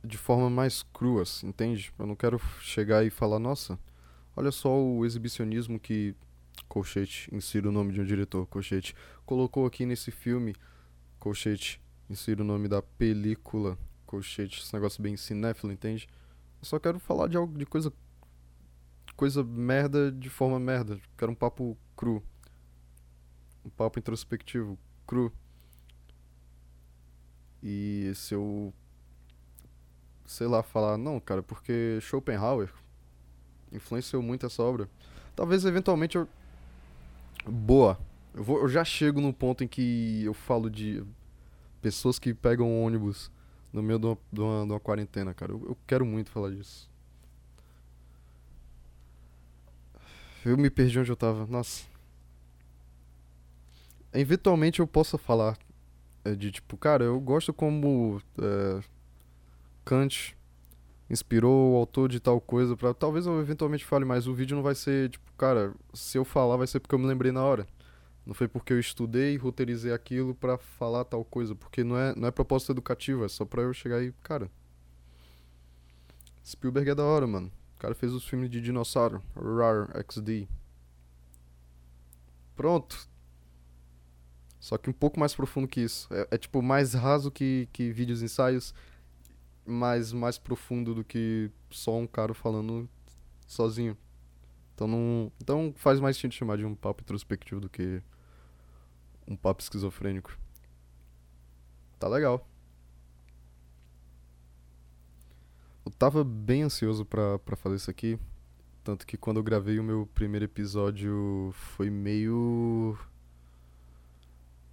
de 0.04 0.16
forma 0.16 0.48
mais 0.48 0.82
cruas, 0.82 1.42
entende? 1.42 1.92
Eu 1.98 2.06
não 2.06 2.16
quero 2.16 2.38
chegar 2.60 3.04
e 3.04 3.10
falar, 3.10 3.38
nossa, 3.38 3.78
olha 4.36 4.50
só 4.50 4.80
o 4.80 5.04
exibicionismo 5.04 5.78
que 5.78 6.14
colchete, 6.68 7.28
insira 7.34 7.68
o 7.68 7.72
nome 7.72 7.92
de 7.92 8.00
um 8.00 8.04
diretor, 8.04 8.46
colchete, 8.46 8.94
colocou 9.26 9.66
aqui 9.66 9.84
nesse 9.84 10.10
filme, 10.10 10.54
colchete, 11.18 11.80
insira 12.12 12.42
o 12.42 12.44
nome 12.44 12.68
da 12.68 12.82
película, 12.82 13.78
colchete, 14.06 14.62
esse 14.62 14.72
negócio 14.72 15.02
bem 15.02 15.16
cinéfilo, 15.16 15.72
entende? 15.72 16.08
Eu 16.60 16.66
só 16.66 16.78
quero 16.78 16.98
falar 16.98 17.28
de 17.28 17.36
algo 17.36 17.58
de 17.58 17.66
coisa 17.66 17.92
coisa 19.16 19.42
merda 19.42 20.10
de 20.10 20.28
forma 20.28 20.58
merda. 20.58 21.00
Quero 21.16 21.32
um 21.32 21.34
papo 21.34 21.76
cru. 21.96 22.22
Um 23.64 23.70
papo 23.70 23.98
introspectivo, 23.98 24.78
cru. 25.06 25.32
E 27.62 28.12
se 28.14 28.34
eu 28.34 28.72
sei 30.24 30.46
lá 30.46 30.62
falar, 30.62 30.96
não, 30.96 31.20
cara, 31.20 31.42
porque 31.42 31.98
Schopenhauer 32.00 32.72
influenciou 33.70 34.22
muito 34.22 34.46
essa 34.46 34.62
obra. 34.62 34.88
Talvez 35.34 35.64
eventualmente 35.64 36.16
eu 36.16 36.28
boa. 37.46 37.98
Eu, 38.34 38.42
vou, 38.42 38.58
eu 38.60 38.68
já 38.68 38.84
chego 38.84 39.20
no 39.20 39.32
ponto 39.32 39.62
em 39.62 39.68
que 39.68 40.24
eu 40.24 40.34
falo 40.34 40.70
de 40.70 41.04
pessoas 41.82 42.18
que 42.18 42.32
pegam 42.32 42.82
ônibus 42.82 43.30
no 43.72 43.82
meio 43.82 43.98
de 43.98 44.06
uma, 44.06 44.18
de 44.32 44.40
uma, 44.40 44.66
de 44.66 44.72
uma 44.72 44.80
quarentena, 44.80 45.34
cara. 45.34 45.52
Eu, 45.52 45.62
eu 45.66 45.78
quero 45.86 46.06
muito 46.06 46.30
falar 46.30 46.50
disso. 46.50 46.88
Eu 50.44 50.56
me 50.56 50.70
perdi 50.70 50.98
onde 50.98 51.10
eu 51.10 51.16
tava. 51.16 51.46
Nossa. 51.46 51.84
Eventualmente 54.12 54.80
eu 54.80 54.86
possa 54.86 55.18
falar 55.18 55.58
é, 56.24 56.34
de 56.34 56.50
tipo, 56.52 56.76
cara, 56.76 57.04
eu 57.04 57.18
gosto 57.20 57.52
como 57.52 58.20
é, 58.38 58.80
Kant 59.84 60.36
inspirou 61.08 61.72
o 61.72 61.76
autor 61.76 62.08
de 62.08 62.20
tal 62.20 62.40
coisa 62.40 62.76
para 62.76 62.94
talvez 62.94 63.26
eu 63.26 63.40
eventualmente 63.40 63.84
fale, 63.84 64.04
mas 64.04 64.26
o 64.26 64.34
vídeo 64.34 64.56
não 64.56 64.62
vai 64.62 64.74
ser 64.74 65.10
tipo, 65.10 65.32
cara, 65.36 65.74
se 65.92 66.16
eu 66.18 66.24
falar 66.24 66.56
vai 66.56 66.66
ser 66.66 66.80
porque 66.80 66.94
eu 66.94 66.98
me 66.98 67.06
lembrei 67.06 67.32
na 67.32 67.42
hora. 67.42 67.66
Não 68.24 68.34
foi 68.34 68.46
porque 68.46 68.72
eu 68.72 68.78
estudei, 68.78 69.36
roteirizei 69.36 69.92
aquilo 69.92 70.34
para 70.34 70.56
falar 70.56 71.04
tal 71.04 71.24
coisa, 71.24 71.54
porque 71.54 71.82
não 71.82 71.98
é, 71.98 72.14
não 72.14 72.28
é 72.28 72.30
propósito 72.30 72.72
educativo, 72.72 73.24
é 73.24 73.28
só 73.28 73.44
pra 73.44 73.62
eu 73.62 73.74
chegar 73.74 74.02
e, 74.02 74.12
cara. 74.22 74.50
Spielberg 76.44 76.90
é 76.90 76.94
da 76.94 77.04
hora, 77.04 77.26
mano. 77.26 77.50
O 77.76 77.80
cara 77.80 77.94
fez 77.94 78.12
os 78.12 78.24
filmes 78.24 78.48
de 78.48 78.60
dinossauro, 78.60 79.22
RAR 79.34 79.88
XD. 80.08 80.46
Pronto. 82.54 83.08
Só 84.60 84.78
que 84.78 84.88
um 84.88 84.92
pouco 84.92 85.18
mais 85.18 85.34
profundo 85.34 85.66
que 85.66 85.80
isso. 85.80 86.08
É, 86.12 86.28
é 86.32 86.38
tipo 86.38 86.62
mais 86.62 86.94
raso 86.94 87.30
que, 87.30 87.68
que 87.72 87.90
vídeos 87.90 88.22
ensaios, 88.22 88.72
mas 89.66 90.12
mais 90.12 90.38
profundo 90.38 90.94
do 90.94 91.02
que 91.02 91.50
só 91.70 91.98
um 91.98 92.06
cara 92.06 92.32
falando 92.34 92.88
sozinho. 93.48 93.96
Então 94.74 94.86
não, 94.86 95.32
então 95.40 95.72
faz 95.76 96.00
mais 96.00 96.16
sentido 96.16 96.38
chamar 96.38 96.56
de 96.56 96.64
um 96.64 96.74
papo 96.74 97.02
introspectivo 97.02 97.60
do 97.60 97.68
que 97.68 98.02
um 99.26 99.36
papo 99.36 99.62
esquizofrênico. 99.62 100.36
Tá 101.98 102.08
legal. 102.08 102.48
Eu 105.84 105.92
tava 105.92 106.24
bem 106.24 106.62
ansioso 106.62 107.04
pra 107.04 107.38
fazer 107.56 107.76
isso 107.76 107.90
aqui. 107.90 108.18
Tanto 108.82 109.06
que 109.06 109.16
quando 109.16 109.36
eu 109.36 109.42
gravei 109.42 109.78
o 109.78 109.84
meu 109.84 110.06
primeiro 110.12 110.44
episódio 110.44 111.50
foi 111.52 111.88
meio. 111.90 112.98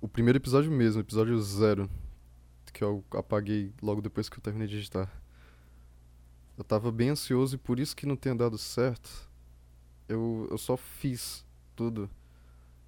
O 0.01 0.07
primeiro 0.07 0.37
episódio 0.37 0.71
mesmo, 0.71 1.01
episódio 1.01 1.39
zero. 1.39 1.89
Que 2.73 2.83
eu 2.83 3.03
apaguei 3.11 3.73
logo 3.81 4.01
depois 4.01 4.29
que 4.29 4.37
eu 4.37 4.41
terminei 4.41 4.67
de 4.67 4.77
digitar. 4.77 5.11
Eu 6.57 6.63
tava 6.63 6.91
bem 6.91 7.09
ansioso 7.09 7.55
e 7.55 7.57
por 7.57 7.79
isso 7.79 7.95
que 7.95 8.05
não 8.05 8.15
tenha 8.15 8.35
dado 8.35 8.57
certo. 8.57 9.28
Eu, 10.09 10.47
eu 10.51 10.57
só 10.57 10.75
fiz 10.75 11.45
tudo. 11.75 12.09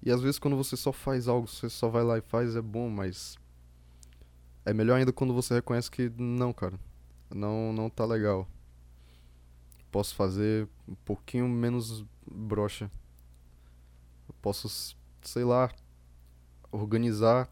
E 0.02 0.10
às 0.10 0.20
vezes 0.20 0.38
quando 0.38 0.56
você 0.56 0.76
só 0.76 0.92
faz 0.92 1.28
algo, 1.28 1.46
você 1.46 1.70
só 1.70 1.88
vai 1.88 2.02
lá 2.02 2.18
e 2.18 2.20
faz, 2.22 2.56
é 2.56 2.60
bom, 2.60 2.90
mas 2.90 3.38
é 4.64 4.74
melhor 4.74 4.96
ainda 4.96 5.12
quando 5.12 5.32
você 5.32 5.54
reconhece 5.54 5.90
que 5.90 6.10
não, 6.18 6.52
cara, 6.52 6.78
não 7.34 7.72
não 7.72 7.88
tá 7.88 8.04
legal. 8.04 8.48
Posso 9.90 10.14
fazer 10.14 10.68
um 10.88 10.94
pouquinho 10.94 11.48
menos 11.48 12.04
brocha. 12.26 12.90
posso, 14.40 14.96
sei 15.22 15.44
lá, 15.44 15.70
organizar 16.70 17.48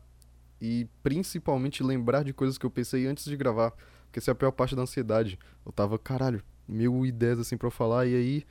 e 0.61 0.89
principalmente 1.03 1.83
lembrar 1.83 2.25
de 2.25 2.33
coisas 2.33 2.59
que 2.59 2.67
eu 2.67 2.71
pensei 2.71 3.07
antes 3.07 3.25
de 3.25 3.37
gravar, 3.37 3.73
porque 4.05 4.19
essa 4.19 4.31
é 4.31 4.33
a 4.33 4.35
pior 4.35 4.51
parte 4.51 4.75
da 4.75 4.83
ansiedade. 4.83 5.39
Eu 5.65 5.73
tava, 5.73 5.99
caralho, 5.99 6.43
mil 6.67 7.07
ideias 7.07 7.39
assim 7.39 7.57
para 7.57 7.71
falar 7.71 8.07
e 8.07 8.15
aí 8.15 8.47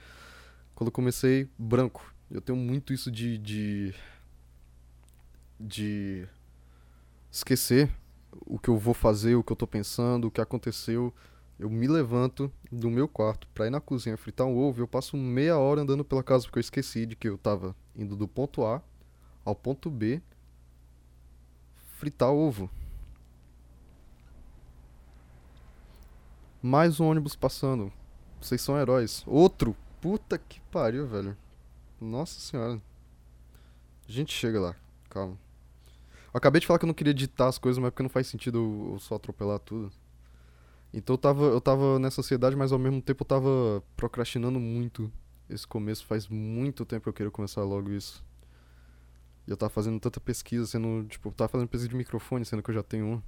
quando 0.79 0.87
eu 0.87 0.93
comecei, 0.93 1.45
branco. 1.57 2.15
Eu 2.31 2.39
tenho 2.39 2.57
muito 2.57 2.93
isso 2.93 3.11
de. 3.11 3.37
de. 3.37 3.93
de 5.59 6.25
esquecer 7.29 7.91
o 8.45 8.57
que 8.57 8.69
eu 8.69 8.77
vou 8.77 8.93
fazer, 8.93 9.35
o 9.35 9.43
que 9.43 9.51
eu 9.51 9.57
tô 9.57 9.67
pensando, 9.67 10.27
o 10.27 10.31
que 10.31 10.39
aconteceu. 10.39 11.13
Eu 11.59 11.69
me 11.69 11.85
levanto 11.85 12.49
do 12.71 12.89
meu 12.89 13.09
quarto 13.09 13.45
pra 13.53 13.67
ir 13.67 13.69
na 13.69 13.81
cozinha 13.81 14.15
fritar 14.15 14.47
um 14.47 14.57
ovo 14.57 14.81
eu 14.81 14.87
passo 14.87 15.17
meia 15.17 15.57
hora 15.57 15.81
andando 15.81 16.05
pela 16.05 16.23
casa 16.23 16.45
porque 16.45 16.59
eu 16.59 16.61
esqueci 16.61 17.05
de 17.05 17.17
que 17.17 17.27
eu 17.27 17.37
tava 17.37 17.75
indo 17.93 18.15
do 18.15 18.25
ponto 18.25 18.63
A 18.63 18.81
ao 19.43 19.53
ponto 19.53 19.89
B 19.89 20.21
fritar 21.97 22.31
ovo. 22.31 22.69
Mais 26.61 27.01
um 27.01 27.09
ônibus 27.09 27.35
passando. 27.35 27.91
Vocês 28.39 28.61
são 28.61 28.79
heróis. 28.79 29.25
Outro. 29.27 29.75
Puta 30.01 30.37
que 30.37 30.59
pariu, 30.71 31.07
velho. 31.07 31.35
Nossa 31.99 32.39
senhora. 32.39 32.81
A 34.07 34.11
gente 34.11 34.33
chega 34.33 34.59
lá, 34.59 34.75
calma. 35.09 35.37
Eu 36.33 36.37
acabei 36.37 36.61
de 36.61 36.67
falar 36.67 36.79
que 36.79 36.85
eu 36.85 36.87
não 36.87 36.93
queria 36.93 37.11
editar 37.11 37.47
as 37.47 37.57
coisas, 37.57 37.79
mas 37.79 37.87
é 37.87 37.91
porque 37.91 38.03
não 38.03 38.09
faz 38.09 38.27
sentido 38.27 38.91
eu 38.93 38.99
só 38.99 39.15
atropelar 39.15 39.59
tudo. 39.59 39.91
Então 40.93 41.15
eu 41.15 41.17
tava, 41.17 41.43
eu 41.45 41.61
tava 41.61 41.99
nessa 41.99 42.21
ansiedade, 42.21 42.55
mas 42.55 42.71
ao 42.71 42.79
mesmo 42.79 43.01
tempo 43.01 43.23
eu 43.23 43.27
tava 43.27 43.83
procrastinando 43.95 44.59
muito 44.59 45.11
esse 45.49 45.67
começo. 45.67 46.05
Faz 46.05 46.27
muito 46.27 46.85
tempo 46.85 47.03
que 47.03 47.09
eu 47.09 47.13
queria 47.13 47.31
começar 47.31 47.63
logo 47.63 47.91
isso. 47.91 48.23
E 49.47 49.51
eu 49.51 49.57
tava 49.57 49.69
fazendo 49.69 49.99
tanta 49.99 50.19
pesquisa, 50.19 50.65
sendo. 50.65 51.05
Tipo, 51.07 51.29
eu 51.29 51.33
tava 51.33 51.49
fazendo 51.49 51.67
pesquisa 51.67 51.89
de 51.89 51.95
microfone, 51.95 52.45
sendo 52.45 52.63
que 52.63 52.69
eu 52.69 52.75
já 52.75 52.83
tenho 52.83 53.05
um. 53.05 53.21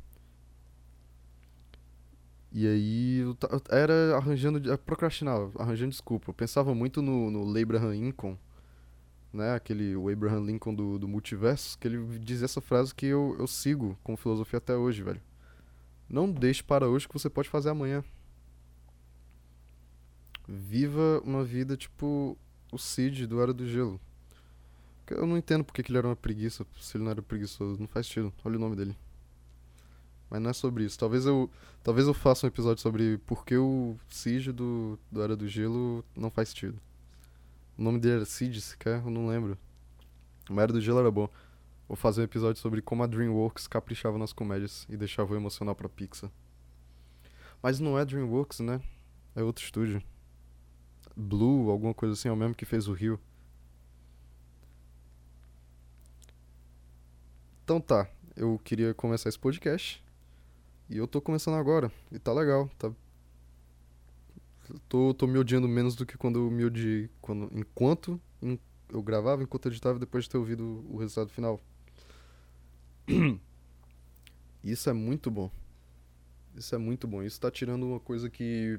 E 2.51 2.67
aí 2.67 3.19
eu 3.19 3.37
era 3.69 4.17
arranjando. 4.17 4.77
Procrastinava, 4.79 5.51
arranjando 5.57 5.91
desculpa. 5.91 6.29
Eu 6.29 6.33
pensava 6.33 6.75
muito 6.75 7.01
no, 7.01 7.31
no 7.31 7.59
Abraham 7.59 7.91
Lincoln 7.91 8.37
né, 9.33 9.55
aquele 9.55 9.95
o 9.95 10.09
Abraham 10.09 10.45
Lincoln 10.45 10.73
do, 10.73 10.99
do 10.99 11.07
multiverso, 11.07 11.77
que 11.77 11.87
ele 11.87 12.19
diz 12.19 12.41
essa 12.43 12.59
frase 12.59 12.93
que 12.93 13.05
eu, 13.05 13.35
eu 13.39 13.47
sigo 13.47 13.97
com 14.03 14.17
filosofia 14.17 14.57
até 14.57 14.75
hoje, 14.75 15.01
velho. 15.01 15.21
Não 16.09 16.29
deixe 16.29 16.61
para 16.61 16.89
hoje 16.89 17.07
que 17.07 17.13
você 17.13 17.29
pode 17.29 17.49
fazer 17.49 17.69
amanhã. 17.69 18.03
Viva 20.47 21.21
uma 21.23 21.43
vida 21.43 21.77
tipo 21.77 22.37
o 22.71 22.77
Cid 22.77 23.25
do 23.25 23.41
Era 23.41 23.53
do 23.53 23.65
Gelo. 23.65 23.99
Eu 25.09 25.25
não 25.25 25.37
entendo 25.37 25.63
porque 25.63 25.83
que 25.83 25.91
ele 25.91 25.97
era 25.97 26.07
uma 26.07 26.15
preguiça, 26.15 26.65
se 26.79 26.97
ele 26.97 27.03
não 27.03 27.11
era 27.11 27.21
preguiçoso. 27.21 27.79
Não 27.79 27.87
faz 27.87 28.07
sentido. 28.07 28.33
Olha 28.43 28.57
o 28.57 28.59
nome 28.59 28.75
dele. 28.75 28.95
Mas 30.31 30.41
não 30.41 30.49
é 30.49 30.53
sobre 30.53 30.85
isso. 30.85 30.97
Talvez 30.97 31.25
eu, 31.25 31.49
talvez 31.83 32.07
eu 32.07 32.13
faça 32.13 32.47
um 32.47 32.49
episódio 32.49 32.81
sobre 32.81 33.17
por 33.17 33.45
que 33.45 33.57
o 33.57 33.97
Cid 34.07 34.53
do, 34.53 34.97
do 35.11 35.21
Era 35.21 35.35
do 35.35 35.45
Gelo 35.45 36.05
não 36.15 36.31
faz 36.31 36.47
sentido. 36.49 36.79
O 37.77 37.83
nome 37.83 37.99
dele 37.99 38.15
era 38.15 38.25
Cid, 38.25 38.61
se 38.61 38.77
quer, 38.77 39.01
eu 39.03 39.11
não 39.11 39.27
lembro. 39.27 39.57
O 40.49 40.57
Era 40.57 40.71
do 40.71 40.79
Gelo 40.79 40.99
era 40.99 41.11
bom. 41.11 41.29
Vou 41.85 41.97
fazer 41.97 42.21
um 42.21 42.23
episódio 42.23 42.61
sobre 42.61 42.81
como 42.81 43.03
a 43.03 43.07
DreamWorks 43.07 43.67
caprichava 43.67 44.17
nas 44.17 44.31
comédias 44.31 44.87
e 44.87 44.95
deixava 44.95 45.33
o 45.33 45.35
emocional 45.35 45.75
pra 45.75 45.89
Pixar. 45.89 46.31
Mas 47.61 47.81
não 47.81 47.99
é 47.99 48.05
DreamWorks, 48.05 48.61
né? 48.61 48.81
É 49.35 49.43
outro 49.43 49.65
estúdio. 49.65 50.01
Blue, 51.13 51.69
alguma 51.69 51.93
coisa 51.93 52.13
assim, 52.13 52.29
é 52.29 52.31
o 52.31 52.37
mesmo 52.37 52.55
que 52.55 52.63
fez 52.63 52.87
o 52.87 52.93
Rio. 52.93 53.19
Então 57.65 57.81
tá, 57.81 58.09
eu 58.33 58.57
queria 58.63 58.93
começar 58.93 59.27
esse 59.27 59.37
podcast. 59.37 60.01
E 60.91 60.97
eu 60.97 61.07
tô 61.07 61.21
começando 61.21 61.55
agora. 61.55 61.89
E 62.11 62.19
tá 62.19 62.33
legal, 62.33 62.69
tá 62.77 62.91
tô, 64.89 65.13
tô 65.13 65.25
me 65.25 65.37
odiando 65.37 65.65
menos 65.65 65.95
do 65.95 66.05
que 66.05 66.17
quando 66.17 66.39
eu 66.39 66.51
me 66.51 66.65
odiei. 66.65 67.09
Quando, 67.21 67.49
enquanto 67.57 68.19
eu 68.89 69.01
gravava, 69.01 69.41
enquanto 69.41 69.67
eu 69.67 69.71
editava, 69.71 69.97
depois 69.97 70.25
de 70.25 70.29
ter 70.29 70.37
ouvido 70.37 70.85
o 70.89 70.97
resultado 70.97 71.29
final. 71.29 71.61
Isso 74.61 74.89
é 74.89 74.93
muito 74.93 75.31
bom. 75.31 75.49
Isso 76.53 76.75
é 76.75 76.77
muito 76.77 77.07
bom. 77.07 77.23
Isso 77.23 77.39
tá 77.39 77.49
tirando 77.49 77.83
uma 77.85 77.99
coisa 77.99 78.29
que. 78.29 78.77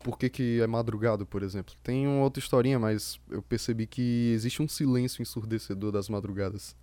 Por 0.00 0.18
que, 0.18 0.28
que 0.28 0.60
é 0.60 0.66
madrugado, 0.66 1.24
por 1.24 1.44
exemplo? 1.44 1.72
Tem 1.84 2.04
uma 2.04 2.24
outra 2.24 2.42
historinha, 2.42 2.80
mas 2.80 3.20
eu 3.30 3.42
percebi 3.42 3.86
que 3.86 4.32
existe 4.34 4.60
um 4.60 4.66
silêncio 4.66 5.22
ensurdecedor 5.22 5.92
das 5.92 6.08
madrugadas. 6.08 6.74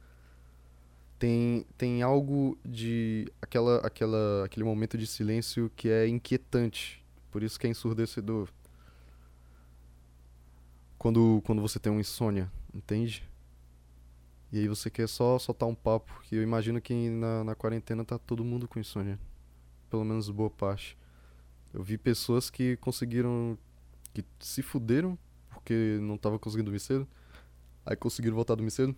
Tem, 1.22 1.68
tem 1.78 2.01
algo 2.01 2.58
de. 2.66 3.32
Aquela, 3.40 3.78
aquela, 3.86 4.44
aquele 4.44 4.63
momento 4.63 4.98
de 4.98 5.06
silêncio 5.06 5.72
que 5.75 5.88
é 5.88 6.08
inquietante. 6.08 7.06
Por 7.30 7.44
isso 7.44 7.60
que 7.60 7.68
é 7.68 7.70
ensurdecedor. 7.70 8.50
Quando, 10.98 11.40
quando 11.46 11.62
você 11.62 11.78
tem 11.78 11.92
uma 11.92 12.01
insônia, 12.01 12.51
entende? 12.74 13.24
E 14.51 14.58
aí 14.58 14.68
você 14.68 14.90
quer 14.90 15.08
só 15.08 15.38
soltar 15.38 15.70
um 15.70 15.75
papo. 15.75 16.12
Que 16.24 16.38
eu 16.38 16.42
imagino 16.42 16.82
que 16.82 17.12
na, 17.12 17.44
na 17.44 17.54
quarentena 17.54 18.04
tá 18.04 18.18
todo 18.18 18.44
mundo 18.44 18.68
com 18.68 18.80
insônia. 18.80 19.20
Pelo 19.92 20.04
menos 20.04 20.28
boa 20.32 20.50
parte. 20.50 20.98
Eu 21.72 21.84
vi 21.84 22.00
pessoas 22.00 22.50
que 22.50 22.78
conseguiram. 22.78 23.56
que 24.12 24.25
se 24.40 24.63
fuderam 24.63 25.16
porque 25.51 26.00
não 26.01 26.18
tava 26.18 26.40
conseguindo 26.40 26.72
dormir 26.72 26.80
cedo. 26.80 27.08
Aí 27.86 27.96
conseguiram 27.96 28.36
voltar 28.36 28.54
a 28.54 28.56
dormir 28.56 28.72
cedo. 28.72 28.96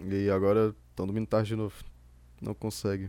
E 0.00 0.30
agora 0.30 0.72
estão 0.98 1.06
dormindo 1.06 1.28
tarde 1.28 1.50
de 1.50 1.56
novo. 1.56 1.76
Não 2.40 2.52
consegue. 2.52 3.08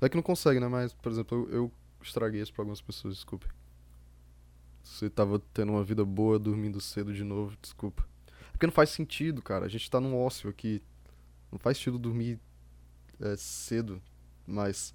É 0.00 0.08
que 0.08 0.16
não 0.16 0.22
consegue, 0.22 0.60
né? 0.60 0.68
Mas, 0.68 0.92
por 0.92 1.10
exemplo, 1.10 1.48
eu, 1.50 1.54
eu 1.54 1.72
estraguei 2.00 2.40
isso 2.40 2.52
pra 2.52 2.62
algumas 2.62 2.80
pessoas, 2.80 3.14
desculpe. 3.14 3.46
Você 4.82 5.10
tava 5.10 5.40
tendo 5.52 5.72
uma 5.72 5.84
vida 5.84 6.04
boa 6.04 6.38
dormindo 6.38 6.80
cedo 6.80 7.12
de 7.12 7.24
novo, 7.24 7.56
desculpa. 7.60 8.06
É 8.48 8.52
porque 8.52 8.66
não 8.66 8.72
faz 8.72 8.90
sentido, 8.90 9.42
cara. 9.42 9.66
A 9.66 9.68
gente 9.68 9.90
tá 9.90 10.00
num 10.00 10.16
ócio 10.16 10.48
aqui. 10.48 10.82
Não 11.50 11.58
faz 11.58 11.76
sentido 11.76 11.98
dormir 11.98 12.38
é, 13.20 13.36
cedo, 13.36 14.00
mas. 14.46 14.94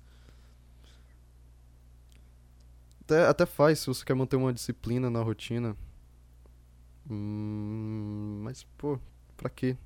Até, 3.02 3.26
até 3.26 3.46
faz 3.46 3.80
se 3.80 3.88
você 3.88 4.04
quer 4.04 4.14
manter 4.14 4.36
uma 4.36 4.54
disciplina 4.54 5.10
na 5.10 5.22
rotina. 5.22 5.76
Hum, 7.10 8.42
mas, 8.44 8.64
pô, 8.78 9.00
pra 9.38 9.50
quê? 9.50 9.78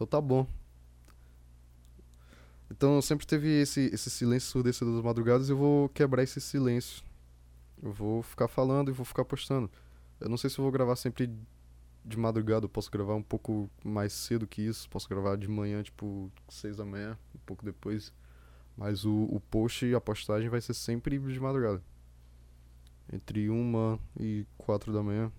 Então 0.00 0.06
tá 0.06 0.18
bom. 0.18 0.46
Então 2.70 3.02
sempre 3.02 3.26
teve 3.26 3.60
esse, 3.60 3.90
esse 3.92 4.08
silêncio 4.08 4.48
ensurdecedor 4.48 4.94
das 4.94 5.04
madrugadas 5.04 5.50
e 5.50 5.52
eu 5.52 5.58
vou 5.58 5.90
quebrar 5.90 6.22
esse 6.22 6.40
silêncio. 6.40 7.02
Eu 7.82 7.92
vou 7.92 8.22
ficar 8.22 8.48
falando 8.48 8.90
e 8.90 8.94
vou 8.94 9.04
ficar 9.04 9.26
postando. 9.26 9.70
Eu 10.18 10.30
não 10.30 10.38
sei 10.38 10.48
se 10.48 10.58
eu 10.58 10.62
vou 10.62 10.72
gravar 10.72 10.96
sempre 10.96 11.30
de 12.02 12.16
madrugada, 12.16 12.64
eu 12.64 12.68
posso 12.70 12.90
gravar 12.90 13.14
um 13.14 13.22
pouco 13.22 13.68
mais 13.84 14.14
cedo 14.14 14.46
que 14.46 14.62
isso, 14.62 14.88
posso 14.88 15.06
gravar 15.06 15.36
de 15.36 15.46
manhã, 15.46 15.82
tipo, 15.82 16.32
seis 16.48 16.78
da 16.78 16.84
manhã, 16.86 17.18
um 17.34 17.38
pouco 17.44 17.62
depois. 17.62 18.10
Mas 18.78 19.04
o, 19.04 19.24
o 19.24 19.38
post 19.38 19.84
e 19.84 19.94
a 19.94 20.00
postagem 20.00 20.48
vai 20.48 20.62
ser 20.62 20.72
sempre 20.72 21.18
de 21.18 21.38
madrugada. 21.38 21.82
Entre 23.12 23.50
uma 23.50 24.00
e 24.18 24.46
quatro 24.56 24.94
da 24.94 25.02
manhã. 25.02 25.30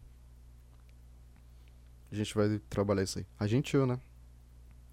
A 2.12 2.16
gente 2.16 2.36
vai 2.36 2.60
trabalhar 2.70 3.02
isso 3.02 3.18
aí. 3.18 3.26
A 3.40 3.48
gente 3.48 3.76
eu, 3.76 3.88
né? 3.88 4.00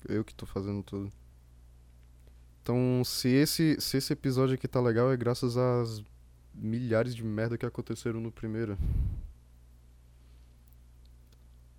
Eu 0.07 0.25
que 0.25 0.35
tô 0.35 0.47
fazendo 0.47 0.83
tudo. 0.83 1.12
Então, 2.62 3.02
se 3.05 3.28
esse, 3.28 3.81
se 3.81 3.97
esse 3.97 4.12
episódio 4.12 4.55
aqui 4.55 4.69
tá 4.69 4.81
legal, 4.81 5.11
é 5.11 5.17
graças 5.17 5.57
às 5.57 6.02
milhares 6.55 7.14
de 7.14 7.25
merda 7.25 7.57
que 7.57 7.64
aconteceram 7.64 8.21
no 8.21 8.31
primeiro. 8.31 8.76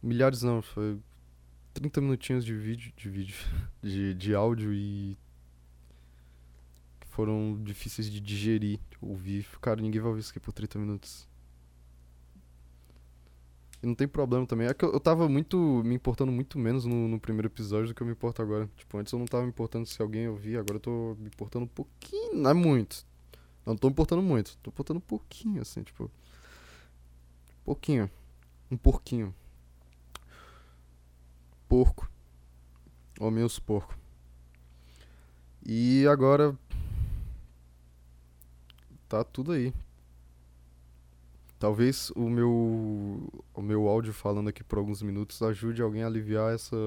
Milhares 0.01 0.41
não, 0.41 0.61
foi 0.61 0.99
30 1.73 2.01
minutinhos 2.01 2.45
de 2.45 2.55
vídeo, 2.55 2.91
de 2.95 3.09
vídeo, 3.09 3.35
de, 3.83 4.13
de 4.15 4.33
áudio 4.33 4.73
e 4.73 5.17
foram 7.09 7.61
difíceis 7.61 8.09
de 8.09 8.19
digerir, 8.19 8.79
ouvir. 9.01 9.45
Cara, 9.61 9.81
ninguém 9.81 9.99
vai 10.01 10.09
ouvir 10.09 10.21
isso 10.21 10.31
aqui 10.31 10.39
por 10.39 10.53
30 10.53 10.79
minutos. 10.79 11.27
E 13.81 13.87
não 13.87 13.95
tem 13.95 14.07
problema 14.07 14.45
também. 14.45 14.67
É 14.67 14.73
que 14.73 14.83
eu, 14.83 14.91
eu 14.91 14.99
tava 14.99 15.29
muito. 15.29 15.57
me 15.85 15.95
importando 15.95 16.31
muito 16.31 16.59
menos 16.59 16.85
no, 16.85 17.07
no, 17.07 17.19
primeiro 17.19 17.47
episódio 17.47 17.87
do 17.87 17.95
que 17.95 18.01
eu 18.01 18.07
me 18.07 18.13
importo 18.13 18.41
agora. 18.41 18.69
Tipo, 18.75 18.97
antes 18.97 19.13
eu 19.13 19.19
não 19.19 19.25
tava 19.25 19.43
me 19.43 19.49
importando 19.49 19.85
se 19.85 20.01
alguém 20.01 20.27
ouvia, 20.27 20.59
agora 20.59 20.75
eu 20.75 20.79
tô 20.81 21.15
me 21.19 21.27
importando 21.27 21.65
um 21.65 21.67
pouquinho. 21.67 22.35
Não 22.35 22.51
é 22.51 22.53
muito. 22.53 23.05
Eu 23.65 23.71
não 23.73 23.77
tô 23.77 23.87
me 23.87 23.91
importando 23.93 24.21
muito. 24.21 24.57
Tô 24.57 24.69
importando 24.69 24.97
um 24.97 25.01
pouquinho, 25.01 25.61
assim, 25.61 25.81
tipo. 25.83 26.11
Pouquinho. 27.63 28.09
Um 28.69 28.77
porquinho. 28.77 29.33
Porco. 31.67 32.09
Ou 33.19 33.31
meus 33.31 33.59
porco. 33.59 33.97
E 35.65 36.05
agora. 36.07 36.57
Tá 39.07 39.23
tudo 39.23 39.53
aí. 39.53 39.73
Talvez 41.59 42.09
o 42.15 42.29
meu, 42.29 43.29
o 43.53 43.61
meu 43.61 43.87
áudio 43.87 44.13
falando 44.13 44.47
aqui 44.47 44.63
por 44.63 44.79
alguns 44.79 45.01
minutos 45.01 45.41
ajude 45.41 45.81
alguém 45.81 46.03
a 46.03 46.07
aliviar 46.07 46.53
essa, 46.53 46.77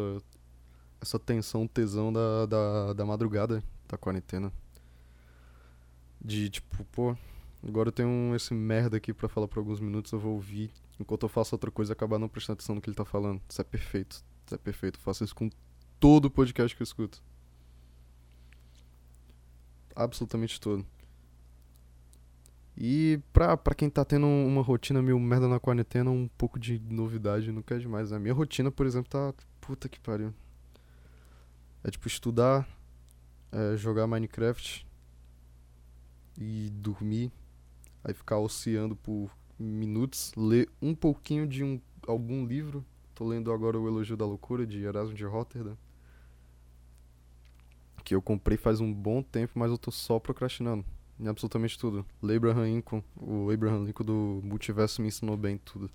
essa 1.00 1.18
tensão, 1.18 1.66
tesão 1.66 2.10
da, 2.10 2.46
da, 2.46 2.92
da 2.94 3.04
madrugada 3.04 3.62
da 3.86 3.98
quarentena. 3.98 4.50
De 6.18 6.48
tipo, 6.48 6.84
pô, 6.86 7.14
agora 7.62 7.88
eu 7.88 7.92
tenho 7.92 8.34
esse 8.34 8.54
merda 8.54 8.96
aqui 8.96 9.12
pra 9.12 9.28
falar 9.28 9.46
por 9.46 9.58
alguns 9.58 9.78
minutos, 9.78 10.10
eu 10.12 10.18
vou 10.18 10.34
ouvir 10.34 10.70
enquanto 10.98 11.24
eu 11.24 11.28
faço 11.28 11.54
outra 11.54 11.70
coisa 11.70 11.92
acabar 11.92 12.18
não 12.18 12.28
prestando 12.28 12.54
atenção 12.54 12.74
no 12.74 12.80
que 12.80 12.88
ele 12.88 12.96
tá 12.96 13.04
falando. 13.04 13.40
Isso 13.48 13.60
é 13.60 13.64
perfeito. 13.64 14.24
Isso 14.46 14.54
é 14.54 14.58
perfeito. 14.58 14.98
Eu 14.98 15.02
faço 15.02 15.24
isso 15.24 15.34
com 15.34 15.50
todo 16.00 16.30
podcast 16.30 16.74
que 16.74 16.82
eu 16.82 16.84
escuto. 16.84 17.22
Absolutamente 19.94 20.60
todo. 20.60 20.86
E 22.76 23.20
pra, 23.32 23.56
pra 23.56 23.74
quem 23.74 23.90
tá 23.90 24.04
tendo 24.04 24.26
uma 24.26 24.62
rotina 24.62 25.02
meio 25.02 25.18
merda 25.20 25.46
na 25.46 25.60
quarentena, 25.60 26.10
um 26.10 26.28
pouco 26.38 26.58
de 26.58 26.80
novidade 26.88 27.52
não 27.52 27.62
quer 27.62 27.78
demais. 27.78 28.12
A 28.12 28.18
minha 28.18 28.34
rotina, 28.34 28.70
por 28.70 28.86
exemplo, 28.86 29.10
tá. 29.10 29.34
Puta 29.60 29.88
que 29.88 30.00
pariu. 30.00 30.34
É 31.84 31.90
tipo 31.90 32.06
estudar, 32.08 32.68
é, 33.50 33.76
jogar 33.76 34.06
Minecraft 34.06 34.86
e 36.38 36.70
dormir. 36.70 37.30
Aí 38.02 38.14
ficar 38.14 38.38
oceando 38.38 38.96
por 38.96 39.30
minutos, 39.58 40.32
ler 40.36 40.68
um 40.80 40.94
pouquinho 40.94 41.46
de 41.46 41.62
um, 41.62 41.80
algum 42.06 42.44
livro. 42.44 42.84
Tô 43.14 43.24
lendo 43.24 43.52
agora 43.52 43.78
O 43.78 43.86
Elogio 43.86 44.16
da 44.16 44.24
Loucura, 44.24 44.66
de 44.66 44.82
Erasmo 44.82 45.14
de 45.14 45.24
Rotterdam. 45.24 45.76
Que 48.02 48.14
eu 48.14 48.22
comprei 48.22 48.56
faz 48.56 48.80
um 48.80 48.92
bom 48.92 49.22
tempo, 49.22 49.52
mas 49.56 49.70
eu 49.70 49.78
tô 49.78 49.92
só 49.92 50.18
procrastinando 50.18 50.84
em 51.22 51.28
absolutamente 51.28 51.78
tudo. 51.78 52.04
O 52.20 52.30
Abraham 52.30 52.64
Lincoln, 52.64 53.02
o 53.16 53.50
Abraham 53.50 53.84
Lincoln 53.84 54.04
do 54.04 54.40
multiverso 54.42 55.00
me 55.00 55.08
ensinou 55.08 55.36
bem 55.36 55.56
tudo. 55.58 55.88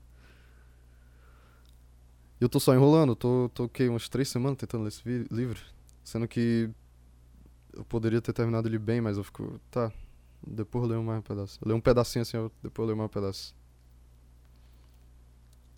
E 2.39 2.43
eu 2.43 2.49
tô 2.49 2.59
só 2.59 2.73
enrolando, 2.73 3.15
tô, 3.15 3.49
tô 3.53 3.65
okay, 3.65 3.89
umas 3.89 4.07
três 4.07 4.29
semanas 4.29 4.57
tentando 4.57 4.83
ler 4.83 4.89
esse 4.89 5.27
livro. 5.29 5.59
Sendo 6.03 6.27
que 6.27 6.69
eu 7.73 7.83
poderia 7.83 8.21
ter 8.21 8.31
terminado 8.31 8.67
ele 8.67 8.79
bem, 8.79 9.01
mas 9.01 9.17
eu 9.17 9.23
fico. 9.23 9.59
Tá, 9.69 9.91
depois 10.45 10.83
eu 10.83 10.89
leio 10.91 11.03
mais 11.03 11.19
um 11.19 11.21
pedaço. 11.21 11.59
Eu 11.61 11.67
leio 11.67 11.77
um 11.77 11.81
pedacinho 11.81 12.21
assim, 12.21 12.37
depois 12.63 12.83
eu 12.83 12.85
leio 12.85 12.97
mais 12.97 13.09
um 13.09 13.13
pedaço. 13.13 13.55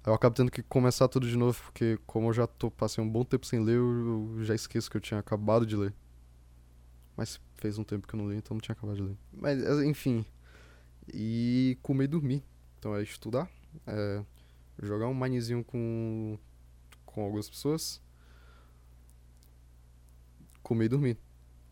Eu 0.06 0.14
acabo 0.14 0.36
tendo 0.36 0.52
que 0.52 0.62
começar 0.64 1.08
tudo 1.08 1.28
de 1.28 1.38
novo, 1.38 1.62
porque 1.64 2.00
como 2.06 2.30
eu 2.30 2.34
já 2.34 2.48
tô, 2.48 2.70
passei 2.70 3.04
um 3.04 3.10
bom 3.10 3.24
tempo 3.24 3.46
sem 3.46 3.60
ler, 3.60 3.76
eu, 3.76 4.36
eu 4.38 4.44
já 4.44 4.56
esqueço 4.56 4.90
que 4.90 4.98
eu 4.98 5.02
tinha 5.02 5.20
acabado 5.20 5.66
de 5.66 5.76
ler. 5.76 5.94
Mas 7.20 7.38
fez 7.58 7.78
um 7.78 7.84
tempo 7.84 8.08
que 8.08 8.14
eu 8.14 8.18
não 8.18 8.32
li, 8.32 8.38
então 8.38 8.56
não 8.56 8.62
tinha 8.62 8.72
acabado 8.72 8.96
de 8.96 9.02
ler. 9.02 9.18
Mas, 9.34 9.62
é, 9.62 9.86
enfim. 9.86 10.26
E 11.14 11.78
comer 11.82 12.06
e 12.06 12.08
dormir. 12.08 12.44
Então 12.78 12.96
é 12.96 13.04
estudar, 13.04 13.52
é 13.86 14.24
jogar 14.82 15.10
um 15.10 15.14
minezinho 15.14 15.62
com, 15.62 16.40
com 17.06 17.22
algumas 17.22 17.50
pessoas, 17.50 18.02
comer 20.64 20.86
e 20.86 20.88
dormir. 20.88 21.18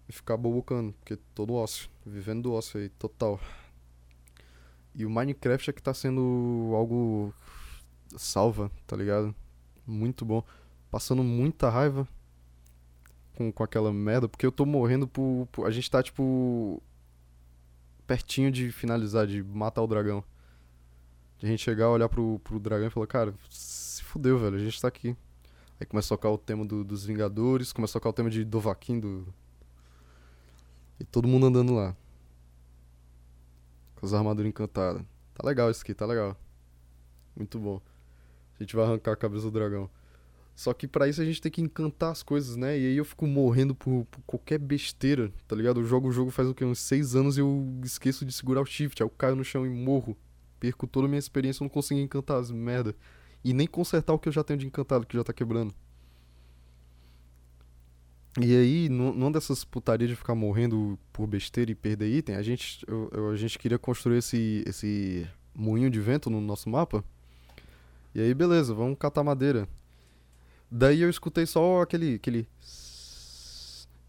E 0.09 0.11
ficar 0.11 0.35
bobocando, 0.35 0.91
porque 0.91 1.15
todo 1.33 1.53
ócio. 1.53 1.89
Vivendo 2.05 2.43
do 2.43 2.51
ócio 2.51 2.81
aí, 2.81 2.89
total. 2.89 3.39
E 4.93 5.05
o 5.05 5.09
Minecraft 5.09 5.69
é 5.69 5.73
que 5.73 5.81
tá 5.81 5.93
sendo 5.93 6.73
algo 6.75 7.33
salva, 8.17 8.69
tá 8.85 8.97
ligado? 8.97 9.33
Muito 9.85 10.25
bom. 10.25 10.43
Passando 10.91 11.23
muita 11.23 11.69
raiva 11.69 12.05
com, 13.37 13.51
com 13.51 13.63
aquela 13.63 13.93
merda, 13.93 14.27
porque 14.27 14.45
eu 14.45 14.51
tô 14.51 14.65
morrendo 14.65 15.07
por, 15.07 15.47
por, 15.51 15.67
A 15.67 15.71
gente 15.71 15.89
tá, 15.91 16.01
tipo. 16.01 16.81
pertinho 18.07 18.51
de 18.51 18.71
finalizar, 18.71 19.27
de 19.27 19.43
matar 19.43 19.83
o 19.83 19.87
dragão. 19.87 20.23
De 21.37 21.45
a 21.45 21.49
gente 21.49 21.61
chegar, 21.61 21.89
olhar 21.89 22.09
pro, 22.09 22.39
pro 22.43 22.59
dragão 22.59 22.87
e 22.87 22.89
falar, 22.89 23.05
cara, 23.05 23.33
se 23.47 24.01
fudeu, 24.03 24.39
velho, 24.39 24.55
a 24.55 24.59
gente 24.59 24.81
tá 24.81 24.87
aqui. 24.87 25.15
Aí 25.79 25.85
começa 25.85 26.11
a 26.11 26.17
tocar 26.17 26.31
o 26.31 26.37
tema 26.37 26.65
do, 26.65 26.83
dos 26.83 27.05
Vingadores, 27.05 27.71
começa 27.71 27.95
a 27.97 28.01
tocar 28.01 28.09
o 28.09 28.13
tema 28.13 28.29
de 28.29 28.43
Dovaquim 28.43 28.99
do. 28.99 29.31
E 30.99 31.03
todo 31.03 31.27
mundo 31.27 31.45
andando 31.45 31.75
lá. 31.75 31.95
Com 33.95 34.05
as 34.07 34.13
armaduras 34.13 34.49
encantadas. 34.49 35.03
Tá 35.35 35.45
legal 35.45 35.69
isso 35.69 35.83
aqui, 35.83 35.93
tá 35.93 36.07
legal. 36.07 36.35
Muito 37.35 37.59
bom. 37.59 37.79
A 38.59 38.63
gente 38.63 38.75
vai 38.75 38.85
arrancar 38.85 39.11
a 39.11 39.15
cabeça 39.15 39.43
do 39.43 39.51
dragão. 39.51 39.87
Só 40.57 40.73
que 40.73 40.87
para 40.87 41.07
isso 41.07 41.21
a 41.21 41.23
gente 41.23 41.39
tem 41.39 41.51
que 41.51 41.61
encantar 41.61 42.11
as 42.11 42.23
coisas, 42.23 42.55
né? 42.55 42.79
E 42.79 42.87
aí 42.87 42.97
eu 42.97 43.05
fico 43.05 43.27
morrendo 43.27 43.75
por, 43.75 44.05
por, 44.05 44.19
qualquer 44.25 44.57
besteira, 44.57 45.31
tá 45.47 45.55
ligado? 45.55 45.79
Eu 45.79 45.85
jogo 45.85 46.07
o 46.07 46.11
jogo 46.11 46.31
faz 46.31 46.49
o 46.49 46.55
quê? 46.55 46.65
Uns 46.65 46.79
seis 46.79 47.15
anos 47.15 47.37
e 47.37 47.41
eu 47.41 47.79
esqueço 47.83 48.25
de 48.25 48.33
segurar 48.33 48.61
o 48.61 48.65
shift. 48.65 49.03
Aí 49.03 49.05
eu 49.05 49.09
caio 49.11 49.35
no 49.35 49.43
chão 49.43 49.67
e 49.67 49.69
morro. 49.69 50.17
Perco 50.59 50.87
toda 50.87 51.05
a 51.05 51.07
minha 51.07 51.19
experiência, 51.19 51.61
eu 51.61 51.65
não 51.65 51.69
consigo 51.69 51.99
encantar 51.99 52.39
as 52.39 52.49
merda. 52.49 52.95
E 53.43 53.53
nem 53.53 53.67
consertar 53.67 54.13
o 54.13 54.17
que 54.17 54.29
eu 54.29 54.33
já 54.33 54.43
tenho 54.43 54.57
de 54.57 54.65
encantado, 54.65 55.05
que 55.05 55.15
já 55.15 55.23
tá 55.23 55.31
quebrando. 55.31 55.75
E 58.41 58.57
aí, 58.57 58.89
numa 58.89 59.29
dessas 59.29 59.63
putarias 59.63 60.09
de 60.09 60.15
ficar 60.15 60.33
morrendo 60.33 60.97
por 61.13 61.27
besteira 61.27 61.69
e 61.69 61.75
perder 61.75 62.09
item, 62.09 62.35
a 62.35 62.41
gente, 62.41 62.83
eu, 62.87 63.29
a 63.31 63.35
gente 63.35 63.59
queria 63.59 63.77
construir 63.77 64.17
esse, 64.17 64.63
esse 64.65 65.27
moinho 65.53 65.91
de 65.91 65.99
vento 65.99 66.31
no 66.31 66.41
nosso 66.41 66.67
mapa. 66.67 67.03
E 68.15 68.19
aí, 68.19 68.33
beleza, 68.33 68.73
vamos 68.73 68.97
catar 68.97 69.23
madeira. 69.23 69.69
Daí 70.69 71.01
eu 71.01 71.09
escutei 71.09 71.45
só 71.45 71.81
aquele. 71.81 72.15
aquele. 72.15 72.47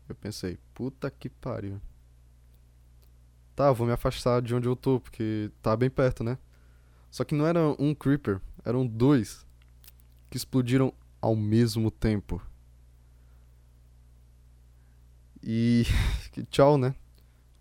Eu 0.08 0.14
pensei, 0.14 0.58
puta 0.74 1.10
que 1.10 1.28
pariu. 1.28 1.80
Tá, 3.54 3.72
vou 3.72 3.86
me 3.86 3.92
afastar 3.92 4.40
de 4.40 4.54
onde 4.54 4.68
eu 4.68 4.76
tô, 4.76 5.00
porque 5.00 5.50
tá 5.60 5.76
bem 5.76 5.90
perto, 5.90 6.22
né? 6.22 6.38
Só 7.10 7.24
que 7.24 7.34
não 7.34 7.46
era 7.46 7.60
um 7.78 7.94
creeper, 7.94 8.40
eram 8.64 8.86
dois 8.86 9.46
que 10.30 10.36
explodiram 10.36 10.92
ao 11.20 11.34
mesmo 11.34 11.90
tempo. 11.90 12.40
E 15.42 15.84
tchau, 16.50 16.78
né? 16.78 16.94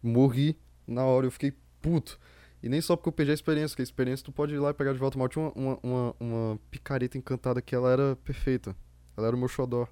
Morri 0.02 0.58
na 0.86 1.04
hora, 1.04 1.26
eu 1.26 1.32
fiquei 1.32 1.54
puto. 1.82 2.20
E 2.62 2.70
nem 2.70 2.82
só 2.82 2.96
porque 2.96 3.10
eu 3.10 3.14
perdi 3.14 3.32
a 3.32 3.34
experiência, 3.34 3.70
porque 3.70 3.82
a 3.82 3.84
experiência 3.84 4.26
tu 4.26 4.32
pode 4.32 4.54
ir 4.54 4.60
lá 4.60 4.72
e 4.72 4.74
pegar 4.74 4.94
de 4.94 5.00
volta. 5.00 5.18
Mal 5.18 5.30
tinha 5.30 5.52
uma, 5.56 5.80
uma, 5.82 6.16
uma 6.20 6.60
picareta 6.72 7.18
encantada 7.18 7.62
que 7.62 7.76
ela 7.76 7.92
era 7.92 8.16
perfeita. 8.18 8.76
Ela 9.18 9.28
era 9.28 9.36
o 9.36 9.40
meu 9.40 9.48
xodó. 9.48 9.88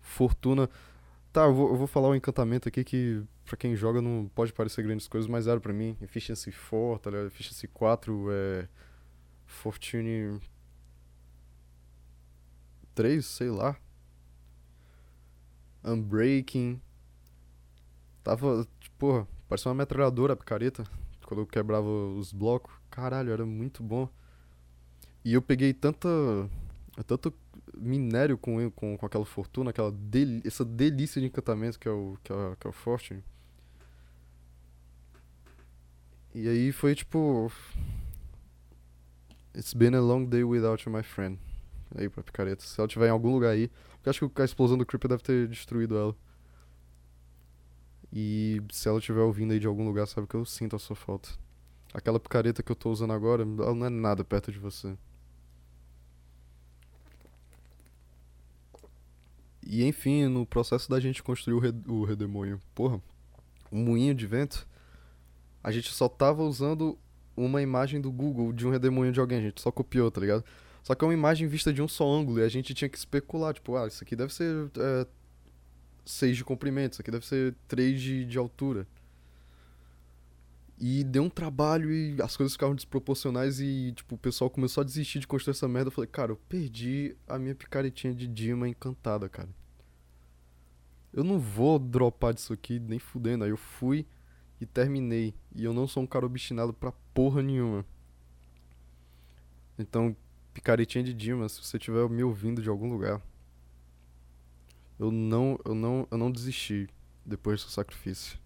Fortuna. 0.00 0.68
Tá, 1.32 1.44
eu 1.44 1.54
vou, 1.54 1.68
eu 1.70 1.76
vou 1.76 1.86
falar 1.86 2.08
um 2.08 2.14
encantamento 2.14 2.68
aqui 2.68 2.82
que 2.82 3.22
pra 3.44 3.56
quem 3.56 3.76
joga 3.76 4.02
não 4.02 4.28
pode 4.34 4.52
parecer 4.52 4.82
grandes 4.82 5.06
coisas, 5.06 5.30
mas 5.30 5.46
era 5.46 5.60
pra 5.60 5.72
mim. 5.72 5.96
Efficiency 6.02 6.50
4, 6.50 6.98
tá 6.98 7.10
ligado? 7.10 7.26
Efficiency 7.28 7.68
4 7.68 8.28
é. 8.32 8.68
Fortune. 9.46 10.40
3, 12.94 13.24
sei 13.24 13.50
lá. 13.50 13.76
Unbreaking. 15.84 16.80
Tava, 18.22 18.66
porra, 18.98 19.26
parecia 19.48 19.70
uma 19.70 19.76
metralhadora 19.76 20.34
a 20.34 20.36
picareta. 20.36 20.84
Quando 21.24 21.40
eu 21.40 21.46
quebrava 21.46 21.88
os 21.88 22.32
blocos. 22.32 22.74
Caralho, 22.90 23.32
era 23.32 23.46
muito 23.46 23.82
bom. 23.82 24.08
E 25.24 25.32
eu 25.32 25.42
peguei 25.42 25.72
tanta. 25.72 26.08
Tanto 27.02 27.32
minério 27.76 28.36
com, 28.36 28.70
com, 28.70 28.96
com 28.96 29.06
aquela 29.06 29.24
fortuna, 29.24 29.70
aquela 29.70 29.90
del 29.92 30.40
essa 30.44 30.64
delícia 30.64 31.20
de 31.20 31.26
encantamento 31.26 31.78
que 31.78 31.88
é 31.88 31.90
o, 31.90 32.18
que 32.22 32.32
é, 32.32 32.56
que 32.58 32.66
é 32.66 32.70
o 32.70 32.72
Fortune. 32.72 33.22
E 36.34 36.48
aí 36.48 36.72
foi 36.72 36.94
tipo. 36.94 37.50
It's 39.56 39.74
been 39.74 39.94
a 39.96 40.00
long 40.00 40.26
day 40.26 40.44
without 40.44 40.88
you, 40.88 40.94
my 40.94 41.02
friend. 41.02 41.38
Aí 41.96 42.08
pra 42.08 42.22
picareta. 42.22 42.62
Se 42.62 42.80
ela 42.80 42.86
tiver 42.86 43.08
em 43.08 43.10
algum 43.10 43.32
lugar 43.32 43.50
aí. 43.50 43.70
Porque 43.96 44.10
acho 44.10 44.28
que 44.28 44.42
a 44.42 44.44
explosão 44.44 44.78
do 44.78 44.86
Creeper 44.86 45.08
deve 45.08 45.22
ter 45.22 45.48
destruído 45.48 45.96
ela. 45.96 46.16
E 48.12 48.62
se 48.72 48.88
ela 48.88 48.98
estiver 48.98 49.20
ouvindo 49.20 49.52
aí 49.52 49.58
de 49.58 49.66
algum 49.66 49.84
lugar, 49.84 50.06
sabe 50.06 50.26
que 50.26 50.34
eu 50.34 50.44
sinto 50.44 50.76
a 50.76 50.78
sua 50.78 50.96
falta. 50.96 51.28
Aquela 51.92 52.20
picareta 52.20 52.62
que 52.62 52.70
eu 52.70 52.76
tô 52.76 52.90
usando 52.90 53.12
agora, 53.12 53.42
ela 53.42 53.74
não 53.74 53.86
é 53.86 53.90
nada 53.90 54.24
perto 54.24 54.52
de 54.52 54.58
você. 54.58 54.96
E 59.72 59.84
enfim, 59.84 60.26
no 60.26 60.44
processo 60.44 60.90
da 60.90 60.98
gente 60.98 61.22
construir 61.22 61.54
o, 61.54 61.60
re 61.60 61.72
o 61.86 62.02
redemoinho, 62.02 62.60
porra, 62.74 63.00
um 63.70 63.84
moinho 63.84 64.12
de 64.12 64.26
vento, 64.26 64.66
a 65.62 65.70
gente 65.70 65.92
só 65.92 66.08
tava 66.08 66.42
usando 66.42 66.98
uma 67.36 67.62
imagem 67.62 68.00
do 68.00 68.10
Google 68.10 68.52
de 68.52 68.66
um 68.66 68.70
redemoinho 68.72 69.12
de 69.12 69.20
alguém, 69.20 69.38
a 69.38 69.42
gente 69.42 69.60
só 69.60 69.70
copiou, 69.70 70.10
tá 70.10 70.20
ligado? 70.20 70.44
Só 70.82 70.92
que 70.92 71.04
é 71.04 71.06
uma 71.06 71.14
imagem 71.14 71.46
vista 71.46 71.72
de 71.72 71.80
um 71.80 71.86
só 71.86 72.04
ângulo 72.04 72.40
e 72.40 72.42
a 72.42 72.48
gente 72.48 72.74
tinha 72.74 72.88
que 72.88 72.98
especular, 72.98 73.54
tipo, 73.54 73.76
ah, 73.76 73.86
isso 73.86 74.02
aqui 74.02 74.16
deve 74.16 74.34
ser 74.34 74.72
é, 74.76 75.06
6 76.04 76.38
de 76.38 76.44
comprimento, 76.44 76.94
isso 76.94 77.02
aqui 77.02 77.12
deve 77.12 77.24
ser 77.24 77.54
3 77.68 78.00
de, 78.00 78.24
de 78.24 78.38
altura. 78.38 78.88
E 80.80 81.04
deu 81.04 81.22
um 81.22 81.30
trabalho 81.30 81.92
e 81.92 82.20
as 82.20 82.36
coisas 82.36 82.54
ficaram 82.54 82.74
desproporcionais 82.74 83.60
e, 83.60 83.92
tipo, 83.94 84.16
o 84.16 84.18
pessoal 84.18 84.50
começou 84.50 84.80
a 84.80 84.84
desistir 84.84 85.20
de 85.20 85.28
construir 85.28 85.52
essa 85.52 85.68
merda. 85.68 85.88
Eu 85.88 85.92
falei, 85.92 86.10
cara, 86.10 86.32
eu 86.32 86.40
perdi 86.48 87.14
a 87.28 87.38
minha 87.38 87.54
picaretinha 87.54 88.12
de 88.12 88.26
Dima 88.26 88.68
encantada, 88.68 89.28
cara. 89.28 89.59
Eu 91.12 91.24
não 91.24 91.38
vou 91.38 91.78
dropar 91.78 92.32
disso 92.32 92.52
aqui 92.52 92.78
nem 92.78 92.98
fudendo. 92.98 93.44
Aí 93.44 93.50
eu 93.50 93.56
fui 93.56 94.06
e 94.60 94.66
terminei. 94.66 95.34
E 95.54 95.64
eu 95.64 95.72
não 95.72 95.86
sou 95.86 96.02
um 96.02 96.06
cara 96.06 96.26
obstinado 96.26 96.72
pra 96.72 96.92
porra 97.12 97.42
nenhuma. 97.42 97.84
Então, 99.78 100.14
picaretinha 100.52 101.02
de 101.02 101.14
Dima, 101.14 101.48
se 101.48 101.62
você 101.62 101.76
estiver 101.76 102.08
me 102.08 102.22
ouvindo 102.22 102.62
de 102.62 102.68
algum 102.68 102.88
lugar. 102.88 103.20
Eu 104.98 105.10
não, 105.10 105.58
eu 105.64 105.74
não, 105.74 106.06
eu 106.10 106.18
não 106.18 106.30
desisti 106.30 106.88
depois 107.24 107.64
do 107.64 107.70
sacrifício. 107.70 108.38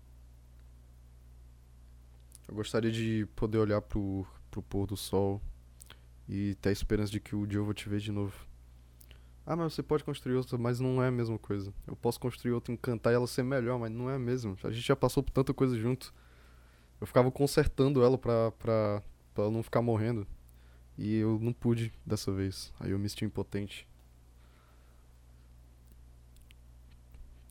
Eu 2.46 2.54
gostaria 2.54 2.92
de 2.92 3.26
poder 3.34 3.58
olhar 3.58 3.80
pro, 3.82 4.26
pro 4.50 4.62
pôr 4.62 4.86
do 4.86 4.96
sol 4.96 5.42
e 6.28 6.54
ter 6.56 6.68
a 6.68 6.72
esperança 6.72 7.10
de 7.10 7.18
que 7.18 7.34
o 7.34 7.46
dia 7.46 7.58
eu 7.58 7.64
vou 7.64 7.74
te 7.74 7.88
ver 7.88 7.98
de 7.98 8.12
novo. 8.12 8.46
Ah, 9.46 9.54
mas 9.54 9.74
você 9.74 9.82
pode 9.82 10.02
construir 10.04 10.36
outra, 10.36 10.56
mas 10.56 10.80
não 10.80 11.02
é 11.02 11.08
a 11.08 11.10
mesma 11.10 11.38
coisa. 11.38 11.72
Eu 11.86 11.94
posso 11.94 12.18
construir 12.18 12.52
outra, 12.52 12.72
encantar 12.72 13.12
e 13.12 13.16
ela 13.16 13.26
ser 13.26 13.42
melhor, 13.42 13.78
mas 13.78 13.90
não 13.90 14.08
é 14.08 14.14
a 14.14 14.18
mesma. 14.18 14.56
A 14.64 14.70
gente 14.70 14.86
já 14.86 14.96
passou 14.96 15.22
por 15.22 15.32
tanta 15.32 15.52
coisa 15.52 15.78
junto. 15.78 16.14
Eu 17.00 17.06
ficava 17.06 17.30
consertando 17.30 18.02
ela 18.02 18.16
pra, 18.16 18.52
pra, 18.52 19.02
pra 19.34 19.44
ela 19.44 19.52
não 19.52 19.62
ficar 19.62 19.82
morrendo. 19.82 20.26
E 20.96 21.16
eu 21.16 21.38
não 21.40 21.52
pude 21.52 21.92
dessa 22.06 22.32
vez. 22.32 22.72
Aí 22.80 22.92
eu 22.92 22.98
me 22.98 23.08
senti 23.08 23.24
impotente. 23.26 23.86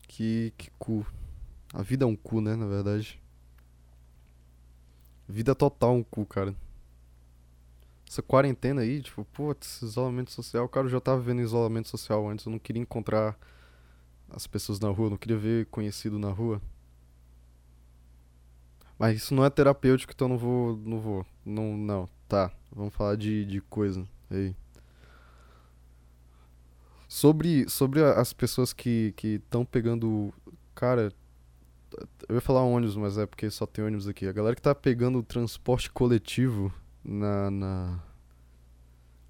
Que, 0.08 0.51
que 0.58 0.71
cu. 0.79 1.06
A 1.73 1.84
vida 1.84 2.06
é 2.06 2.08
um 2.08 2.15
cu, 2.15 2.41
né, 2.41 2.56
na 2.56 2.65
verdade. 2.65 3.21
Vida 5.27 5.53
total 5.53 5.95
um 5.95 6.03
cu, 6.03 6.25
cara. 6.25 6.56
Essa 8.13 8.21
quarentena 8.21 8.82
aí, 8.82 9.02
tipo, 9.02 9.26
putz, 9.26 9.82
isolamento 9.82 10.30
social. 10.30 10.69
Cara, 10.69 10.86
eu 10.86 10.91
já 10.91 11.02
tava 11.02 11.19
vendo 11.19 11.41
isolamento 11.41 11.89
social 11.89 12.30
antes. 12.30 12.45
Eu 12.45 12.52
não 12.52 12.60
queria 12.60 12.80
encontrar 12.80 13.36
as 14.30 14.45
pessoas 14.45 14.80
na 14.80 14.88
rua, 14.89 15.10
não 15.10 15.17
queria 15.17 15.36
ver 15.36 15.65
conhecido 15.65 16.19
na 16.19 16.30
rua. 16.30 16.62
Mas 18.99 19.17
isso 19.17 19.34
não 19.34 19.43
é 19.43 19.49
terapêutico, 19.49 20.13
então 20.13 20.28
não 20.28 20.38
vou. 20.38 20.78
Não 20.78 20.99
vou. 20.99 21.26
Não, 21.43 21.76
não. 21.76 22.08
Tá. 22.30 22.52
Vamos 22.71 22.93
falar 22.93 23.15
de, 23.15 23.45
de 23.45 23.62
coisa. 23.62 24.08
Aí. 24.30 24.56
Sobre, 27.08 27.67
sobre 27.67 28.04
as 28.04 28.32
pessoas 28.32 28.73
que 28.73 29.15
estão 29.23 29.65
pegando. 29.65 30.32
Cara, 30.76 31.12
eu 32.30 32.36
ia 32.36 32.41
falar 32.41 32.62
ônibus, 32.62 32.95
mas 32.95 33.17
é 33.17 33.26
porque 33.26 33.49
só 33.49 33.65
tem 33.65 33.84
ônibus 33.84 34.08
aqui. 34.08 34.28
A 34.28 34.32
galera 34.32 34.56
que 34.56 34.62
tá 34.62 34.76
pegando 34.76 35.17
o 35.17 35.23
transporte 35.23 35.89
coletivo 35.89 36.71
na, 37.04 37.52
na 37.52 38.04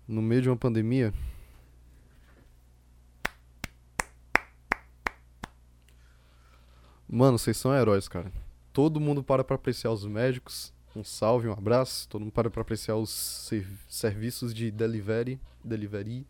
no 0.07 0.21
meio 0.21 0.41
de 0.41 0.49
uma 0.49 0.57
pandemia. 0.57 1.13
Mano, 7.07 7.37
vocês 7.37 7.57
são 7.57 7.73
heróis, 7.73 8.07
cara. 8.07 8.31
Todo 8.71 8.99
mundo 8.99 9.23
para 9.23 9.43
pra 9.43 9.55
apreciar 9.55 9.91
os 9.91 10.05
médicos. 10.05 10.73
Um 10.95 11.03
salve, 11.03 11.47
um 11.47 11.53
abraço. 11.53 12.07
Todo 12.09 12.21
mundo 12.21 12.31
para 12.31 12.49
pra 12.49 12.61
apreciar 12.61 12.95
os 12.95 13.09
serv 13.09 13.67
serviços 13.87 14.53
de 14.53 14.71
delivery. 14.71 15.39
Delivery. 15.63 16.25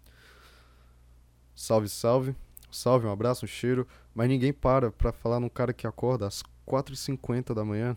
Salve, 1.55 1.89
salve. 1.89 2.35
Salve, 2.71 3.07
um 3.07 3.11
abraço, 3.11 3.45
um 3.45 3.47
cheiro. 3.47 3.87
Mas 4.13 4.27
ninguém 4.27 4.51
para 4.51 4.91
pra 4.91 5.11
falar 5.11 5.39
num 5.39 5.49
cara 5.49 5.73
que 5.73 5.87
acorda 5.87 6.27
às 6.27 6.43
4h50 6.67 7.53
da 7.53 7.63
manhã 7.63 7.95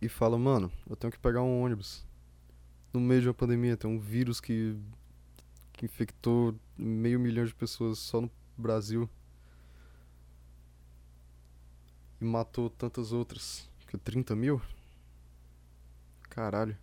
e 0.00 0.08
fala, 0.08 0.38
mano, 0.38 0.70
eu 0.88 0.96
tenho 0.96 1.12
que 1.12 1.18
pegar 1.18 1.42
um 1.42 1.62
ônibus. 1.62 2.06
No 2.92 3.00
meio 3.00 3.20
de 3.20 3.28
uma 3.28 3.34
pandemia, 3.34 3.76
tem 3.76 3.90
um 3.90 3.98
vírus 3.98 4.40
que, 4.40 4.76
que 5.72 5.84
infectou 5.84 6.54
meio 6.76 7.18
milhão 7.18 7.44
de 7.44 7.54
pessoas 7.54 7.98
só 7.98 8.20
no 8.20 8.30
Brasil. 8.56 9.08
E 12.20 12.24
matou 12.24 12.70
tantas 12.70 13.12
outras. 13.12 13.68
Que 13.86 13.96
30 13.96 14.36
mil? 14.36 14.60
Caralho. 16.28 16.76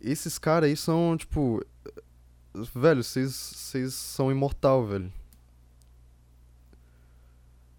Esses 0.00 0.38
caras 0.38 0.68
aí 0.68 0.76
são, 0.76 1.16
tipo, 1.16 1.64
Velho, 2.74 3.04
vocês 3.04 3.92
são 3.92 4.30
imortal, 4.30 4.86
velho. 4.86 5.12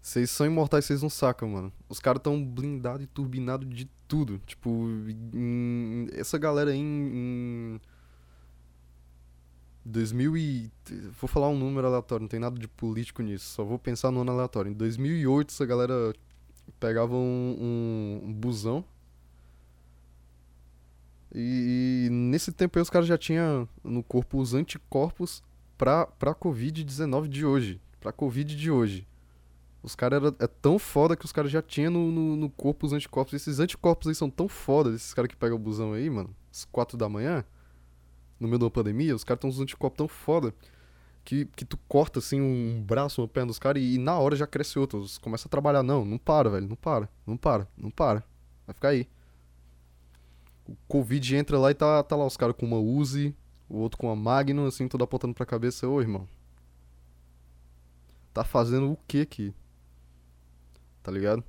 Vocês 0.08 0.30
são 0.30 0.46
imortais, 0.46 0.86
vocês 0.86 1.02
não 1.02 1.10
sacam, 1.10 1.50
mano. 1.50 1.70
Os 1.86 2.00
caras 2.00 2.22
tão 2.22 2.42
blindados 2.42 3.04
e 3.04 3.06
turbinados 3.06 3.68
de 3.68 3.84
tudo. 4.08 4.38
Tipo, 4.46 4.88
em, 5.34 6.08
essa 6.14 6.38
galera 6.38 6.70
aí 6.70 6.78
em, 6.78 7.74
em 7.74 7.80
2000 9.84 10.36
e... 10.38 10.72
Vou 11.20 11.28
falar 11.28 11.50
um 11.50 11.58
número 11.58 11.86
aleatório, 11.86 12.22
não 12.22 12.28
tem 12.28 12.40
nada 12.40 12.58
de 12.58 12.66
político 12.66 13.20
nisso. 13.20 13.44
Só 13.52 13.64
vou 13.64 13.78
pensar 13.78 14.10
no 14.10 14.22
ano 14.22 14.32
aleatório. 14.32 14.70
Em 14.70 14.74
2008, 14.74 15.50
essa 15.50 15.66
galera 15.66 16.14
pegava 16.80 17.14
um, 17.14 17.56
um, 17.60 18.28
um 18.28 18.32
busão 18.32 18.82
e, 21.34 22.06
e, 22.06 22.10
nesse 22.10 22.50
tempo 22.50 22.78
aí 22.78 22.82
os 22.82 22.88
caras 22.88 23.06
já 23.06 23.18
tinham 23.18 23.68
no 23.84 24.02
corpo 24.02 24.38
os 24.38 24.54
anticorpos 24.54 25.42
pra, 25.76 26.06
pra 26.06 26.34
Covid-19 26.34 27.28
de 27.28 27.44
hoje. 27.44 27.78
Pra 28.00 28.10
Covid 28.10 28.56
de 28.56 28.70
hoje. 28.70 29.06
Os 29.82 29.94
caras 29.94 30.34
é 30.40 30.46
tão 30.46 30.78
foda 30.78 31.16
que 31.16 31.24
os 31.24 31.32
caras 31.32 31.50
já 31.50 31.62
tinham 31.62 31.92
no, 31.92 32.10
no, 32.10 32.36
no, 32.36 32.50
corpo 32.50 32.86
os 32.86 32.92
anticorpos. 32.92 33.34
Esses 33.34 33.60
anticorpos 33.60 34.08
aí 34.08 34.14
são 34.14 34.28
tão 34.28 34.48
foda, 34.48 34.90
esses 34.90 35.14
caras 35.14 35.28
que 35.28 35.36
pegam 35.36 35.56
o 35.56 35.60
busão 35.60 35.92
aí, 35.92 36.10
mano. 36.10 36.34
Às 36.52 36.64
quatro 36.64 36.98
da 36.98 37.08
manhã, 37.08 37.44
no 38.40 38.48
meio 38.48 38.58
de 38.58 38.64
uma 38.64 38.70
pandemia, 38.70 39.14
os 39.14 39.22
caras 39.22 39.40
têm 39.40 39.50
uns 39.50 39.60
anticorpos 39.60 39.96
tão 39.96 40.08
foda 40.08 40.52
que, 41.24 41.44
que 41.44 41.64
tu 41.64 41.76
corta 41.86 42.18
assim 42.18 42.40
um 42.40 42.82
braço, 42.82 43.20
uma 43.20 43.28
perna 43.28 43.48
dos 43.48 43.58
caras 43.58 43.82
e, 43.82 43.94
e, 43.94 43.98
na 43.98 44.18
hora 44.18 44.34
já 44.34 44.46
cresce 44.46 44.78
outro. 44.78 45.04
Começa 45.20 45.46
a 45.46 45.50
trabalhar. 45.50 45.82
Não, 45.82 46.04
não 46.04 46.18
para, 46.18 46.50
velho. 46.50 46.66
Não 46.66 46.76
para, 46.76 47.08
não 47.26 47.36
para, 47.36 47.68
não 47.76 47.90
para. 47.90 48.24
Vai 48.66 48.74
ficar 48.74 48.88
aí. 48.88 49.08
O 50.66 50.74
Covid 50.88 51.36
entra 51.36 51.58
lá 51.58 51.70
e 51.70 51.74
tá, 51.74 52.02
tá 52.02 52.16
lá 52.16 52.26
os 52.26 52.36
caras 52.36 52.56
com 52.56 52.66
uma 52.66 52.78
Uzi, 52.78 53.34
o 53.68 53.76
outro 53.76 53.98
com 53.98 54.06
uma 54.08 54.16
Magnum, 54.16 54.66
assim, 54.66 54.88
tudo 54.88 55.04
apontando 55.04 55.34
pra 55.34 55.46
cabeça. 55.46 55.86
Ô, 55.86 56.00
irmão. 56.00 56.26
Tá 58.34 58.42
fazendo 58.42 58.92
o 58.92 58.98
que 59.06 59.20
aqui? 59.20 59.54
Tá 61.08 61.12
ligado? 61.12 61.42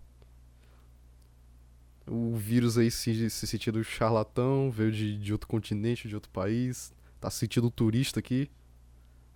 O 2.08 2.34
vírus 2.38 2.78
aí 2.78 2.90
se, 2.90 3.30
se 3.30 3.46
sentindo 3.46 3.84
charlatão, 3.84 4.72
veio 4.72 4.90
de, 4.90 5.20
de 5.20 5.34
outro 5.34 5.50
continente, 5.50 6.08
de 6.08 6.16
outro 6.16 6.32
país. 6.32 6.94
Tá 7.20 7.30
sentindo 7.30 7.70
turista 7.70 8.22
aqui. 8.22 8.50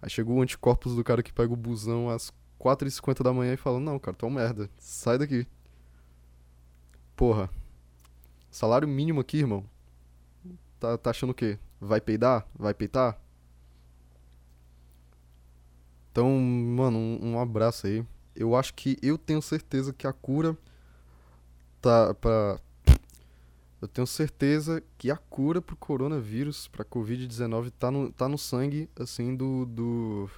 Aí 0.01 0.09
chegou 0.09 0.37
o 0.37 0.41
anticorpos 0.41 0.95
do 0.95 1.03
cara 1.03 1.21
que 1.21 1.33
pega 1.33 1.51
o 1.51 1.57
busão 1.57 2.09
às 2.09 2.31
4h50 2.57 3.21
da 3.21 3.33
manhã 3.33 3.51
e 3.51 3.57
fala: 3.57 3.81
Não, 3.81 3.99
cara, 3.99 4.15
tu 4.15 4.25
é 4.25 4.29
um 4.29 4.31
merda. 4.31 4.69
Sai 4.77 5.17
daqui. 5.17 5.45
Porra. 7.13 7.49
Salário 8.49 8.87
mínimo 8.87 9.19
aqui, 9.19 9.39
irmão. 9.39 9.65
Tá, 10.79 10.97
tá 10.97 11.09
achando 11.09 11.31
o 11.31 11.35
quê? 11.35 11.59
Vai 11.81 11.99
peidar? 11.99 12.47
Vai 12.55 12.73
peitar? 12.73 13.19
Então, 16.13 16.29
mano, 16.39 16.97
um, 16.97 17.33
um, 17.33 17.39
abraço 17.41 17.87
aí. 17.87 18.05
Eu 18.35 18.55
acho 18.55 18.73
que 18.73 18.97
eu 19.01 19.17
tenho 19.17 19.41
certeza 19.41 19.93
que 19.93 20.07
a 20.07 20.13
cura 20.13 20.57
tá 21.81 22.13
pra. 22.13 22.59
Eu 23.81 23.87
tenho 23.87 24.07
certeza 24.07 24.81
que 24.97 25.11
a 25.11 25.17
cura 25.17 25.61
pro 25.61 25.75
coronavírus, 25.75 26.69
pra 26.69 26.85
Covid-19, 26.85 27.71
tá 27.77 27.91
no, 27.91 28.11
tá 28.13 28.29
no 28.29 28.37
sangue, 28.37 28.89
assim, 28.97 29.35
do, 29.35 29.65
do. 29.65 30.29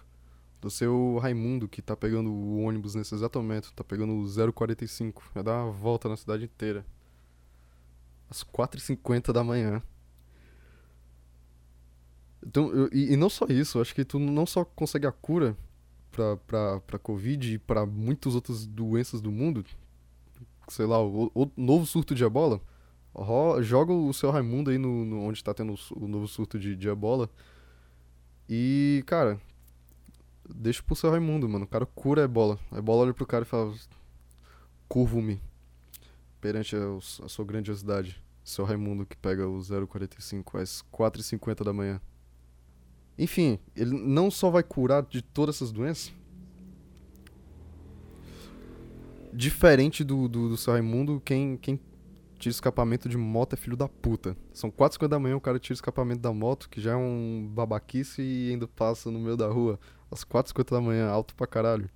Do 0.60 0.72
seu 0.72 1.20
Raimundo, 1.20 1.68
que 1.68 1.80
tá 1.80 1.96
pegando 1.96 2.32
o 2.32 2.64
ônibus 2.64 2.96
nesse 2.96 3.14
exato 3.14 3.40
momento. 3.40 3.72
Tá 3.74 3.84
pegando 3.84 4.14
o 4.14 4.54
045. 4.54 5.24
Vai 5.34 5.44
dar 5.44 5.64
uma 5.64 5.72
volta 5.72 6.10
na 6.10 6.18
cidade 6.18 6.46
inteira. 6.46 6.84
Às 8.28 8.44
4h50 8.44 9.32
da 9.32 9.44
manhã. 9.44 9.84
Então, 12.46 12.72
eu, 12.72 12.90
e, 12.92 13.14
e, 13.14 13.18
não 13.18 13.30
só 13.30 13.46
isso, 13.48 13.80
acho 13.80 13.94
que 13.94 14.06
tu 14.06 14.18
não 14.18 14.46
só 14.46 14.64
consegue 14.64 15.06
a 15.06 15.12
cura 15.12 15.56
pra 16.16 17.00
Covid 17.00 17.54
e 17.54 17.60
pra 17.60 17.86
muitas 17.86 18.36
outras 18.36 18.66
doenças 18.66 19.22
do 19.22 19.32
mundo, 19.32 19.66
sei 20.68 20.86
lá, 20.86 21.02
o, 21.04 21.32
o 21.34 21.52
novo 21.58 21.86
surto 21.86 22.16
de 22.16 22.24
ebola, 22.24 22.62
joga 23.62 23.94
o 23.94 24.14
seu 24.14 24.32
Raimundo 24.32 24.72
aí 24.72 24.78
no, 24.78 25.06
no 25.06 25.22
onde 25.22 25.44
tá 25.44 25.54
tendo 25.54 25.74
o, 25.74 26.06
o, 26.06 26.08
novo 26.08 26.28
surto 26.28 26.60
de, 26.60 26.76
de 26.76 26.90
ebola. 26.90 27.30
E, 28.50 29.04
cara, 29.06 29.40
deixa 30.48 30.84
pro 30.84 30.96
seu 30.96 31.10
Raimundo, 31.10 31.48
mano. 31.48 31.66
O 31.66 31.68
cara 31.68 31.86
cura 31.86 32.22
a 32.22 32.26
ebola. 32.26 32.60
A 32.72 32.78
ebola 32.78 33.04
olha 33.04 33.14
pro 33.14 33.26
cara 33.26 33.44
e 33.44 33.48
fala: 33.48 33.74
Curvo-me 34.88 35.42
perante 36.42 36.76
a, 36.76 36.80
a 37.24 37.30
sua 37.30 37.46
grandiosidade. 37.46 38.22
Seu 38.44 38.66
Raimundo 38.66 39.06
que 39.06 39.18
pega 39.18 39.48
o 39.48 39.60
045 39.88 40.58
às 40.58 40.84
4h50 40.94 41.64
da 41.64 41.74
manhã. 41.74 42.00
Enfim, 43.18 43.58
ele 43.76 43.92
não 43.92 44.30
só 44.30 44.50
vai 44.50 44.64
curar 44.64 45.04
de 45.04 45.22
todas 45.22 45.56
essas 45.56 45.72
doenças. 45.72 46.14
Diferente 49.34 50.04
do, 50.04 50.28
do, 50.28 50.50
do 50.50 50.58
seu 50.58 50.74
Raimundo, 50.74 51.22
quem, 51.24 51.58
quem 51.58 51.80
tira 52.38 52.52
escapamento 52.52 53.08
de 53.08 53.18
moto 53.18 53.54
é 53.54 53.58
filho 53.58 53.78
da 53.78 53.88
puta. 53.88 54.36
São 54.54 54.70
4h50 54.70 55.08
da 55.08 55.20
manhã, 55.20 55.36
o 55.36 55.42
cara 55.42 55.60
tira 55.60 55.74
escapamento 55.74 56.22
da 56.22 56.34
moto, 56.34 56.70
que 56.70 56.82
já 56.82 56.92
é 56.92 56.96
um 56.96 57.50
babaquice 57.54 58.22
e 58.22 58.52
ainda 58.52 58.68
passa 58.68 59.10
no 59.10 59.20
meio 59.20 59.38
da 59.38 59.48
rua. 59.48 59.80
Às 60.12 60.24
4h50 60.24 60.72
da 60.72 60.82
manhã, 60.82 61.10
alto 61.10 61.36
pra 61.36 61.48
caralho. 61.48 61.90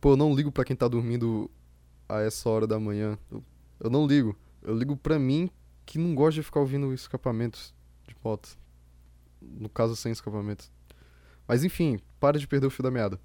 Pô, 0.00 0.12
eu 0.12 0.16
não 0.16 0.34
ligo 0.34 0.52
pra 0.52 0.64
quem 0.64 0.76
tá 0.76 0.86
dormindo 0.86 1.50
a 2.08 2.20
essa 2.20 2.48
hora 2.48 2.66
da 2.66 2.78
manhã. 2.78 3.18
Eu, 3.30 3.42
eu 3.80 3.90
não 3.90 4.06
ligo. 4.06 4.36
Eu 4.62 4.76
ligo 4.76 4.96
pra 4.96 5.18
mim 5.18 5.50
que 5.84 5.98
não 5.98 6.14
gosta 6.14 6.34
de 6.34 6.42
ficar 6.42 6.60
ouvindo 6.60 6.92
escapamentos 6.92 7.74
de 8.08 8.16
moto. 8.24 8.58
No 9.40 9.68
caso, 9.68 9.94
sem 9.94 10.10
escapamento. 10.10 10.70
Mas 11.46 11.64
enfim, 11.64 12.00
para 12.18 12.38
de 12.38 12.46
perder 12.46 12.66
o 12.66 12.70
fio 12.70 12.82
da 12.82 12.90
meada. 12.90 13.20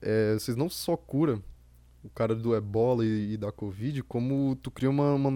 É, 0.00 0.34
vocês 0.34 0.56
não 0.56 0.68
só 0.70 0.96
curam 0.96 1.42
o 2.02 2.08
cara 2.08 2.34
do 2.34 2.56
ebola 2.56 3.04
e, 3.04 3.34
e, 3.34 3.36
da 3.36 3.52
covid, 3.52 4.02
como 4.04 4.56
tu 4.56 4.70
cria 4.70 4.88
uma, 4.88 5.12
uma, 5.14 5.28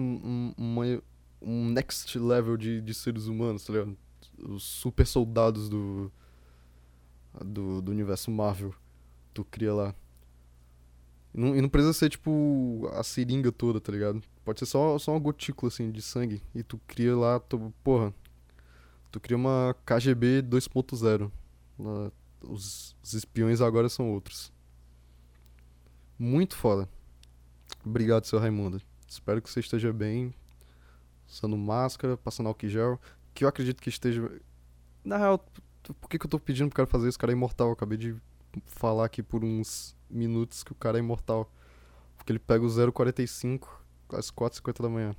uma 0.57 1.03
um 1.41 1.69
next 1.69 2.17
level 2.17 2.57
de, 2.57 2.81
de 2.81 2.93
seres 2.93 3.27
humanos, 3.27 3.65
tá 3.65 3.73
ligado? 3.73 3.97
Os 4.37 4.63
super 4.63 5.05
soldados 5.05 5.69
do, 5.69 6.11
do, 7.43 7.81
do 7.81 7.91
universo 7.91 8.31
Marvel. 8.31 8.73
Tu 9.33 9.43
cria 9.45 9.73
lá. 9.73 9.95
E 11.33 11.39
não, 11.39 11.55
e 11.55 11.61
não 11.61 11.69
precisa 11.69 11.93
ser, 11.93 12.09
tipo, 12.09 12.89
a 12.93 13.03
seringa 13.03 13.51
toda, 13.51 13.79
tá 13.79 13.91
ligado? 13.91 14.21
Pode 14.43 14.59
ser 14.59 14.65
só, 14.65 14.97
só 14.97 15.11
uma 15.11 15.19
gotícula, 15.19 15.71
assim, 15.71 15.91
de 15.91 16.01
sangue. 16.01 16.41
E 16.53 16.63
tu 16.63 16.79
cria 16.87 17.15
lá, 17.15 17.39
tu, 17.39 17.73
porra, 17.83 18.13
Tu 19.15 19.19
cria 19.21 19.37
uma 19.37 19.73
KGB 19.85 20.43
2.0. 20.43 21.31
Os, 22.41 22.97
os 23.01 23.13
espiões 23.13 23.61
agora 23.61 23.87
são 23.87 24.11
outros. 24.11 24.51
Muito 26.19 26.57
foda. 26.57 26.89
Obrigado, 27.85 28.25
seu 28.25 28.39
Raimundo. 28.39 28.81
Espero 29.07 29.41
que 29.41 29.49
você 29.49 29.61
esteja 29.61 29.93
bem. 29.93 30.35
Usando 31.29 31.55
máscara, 31.55 32.17
passando 32.17 32.47
álcool 32.47 32.67
gel. 32.67 32.99
Que 33.33 33.45
eu 33.45 33.47
acredito 33.47 33.81
que 33.81 33.87
esteja. 33.87 34.29
Na 35.01 35.15
real, 35.15 35.45
por 36.01 36.09
que, 36.09 36.19
que 36.19 36.25
eu 36.25 36.29
tô 36.29 36.37
pedindo 36.37 36.67
pro 36.67 36.75
cara 36.75 36.87
fazer 36.87 37.07
isso? 37.07 37.17
O 37.17 37.21
cara 37.21 37.31
é 37.31 37.35
imortal. 37.37 37.67
Eu 37.67 37.73
acabei 37.73 37.97
de 37.97 38.17
falar 38.65 39.05
aqui 39.05 39.23
por 39.23 39.45
uns 39.45 39.95
minutos 40.09 40.61
que 40.61 40.73
o 40.73 40.75
cara 40.75 40.97
é 40.97 40.99
imortal. 40.99 41.49
Porque 42.17 42.33
ele 42.33 42.39
pega 42.39 42.65
o 42.65 42.91
045 42.91 43.81
às 44.09 44.29
4h50 44.29 44.81
da 44.81 44.89
manhã. 44.89 45.15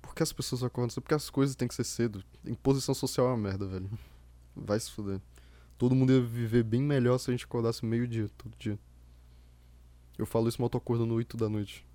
Por 0.00 0.14
que 0.14 0.22
as 0.22 0.32
pessoas 0.32 0.62
acordam 0.62 0.90
cedo? 0.90 1.02
Porque 1.02 1.14
as 1.14 1.30
coisas 1.30 1.54
têm 1.54 1.68
que 1.68 1.74
ser 1.74 1.84
cedo. 1.84 2.22
Imposição 2.44 2.94
social 2.94 3.26
é 3.26 3.30
uma 3.30 3.36
merda, 3.36 3.66
velho. 3.66 3.90
Vai 4.56 4.78
se 4.80 4.90
fuder. 4.90 5.20
Todo 5.78 5.94
mundo 5.94 6.12
ia 6.12 6.20
viver 6.20 6.62
bem 6.62 6.82
melhor 6.82 7.18
se 7.18 7.30
a 7.30 7.32
gente 7.32 7.44
acordasse 7.44 7.84
meio-dia, 7.84 8.28
todo 8.36 8.52
dia. 8.58 8.78
Eu 10.18 10.26
falo 10.26 10.48
isso, 10.48 10.60
mas 10.60 10.66
eu 10.66 10.70
tô 10.70 10.78
acordando 10.78 11.14
8 11.14 11.36
da 11.36 11.48
noite. 11.48 11.86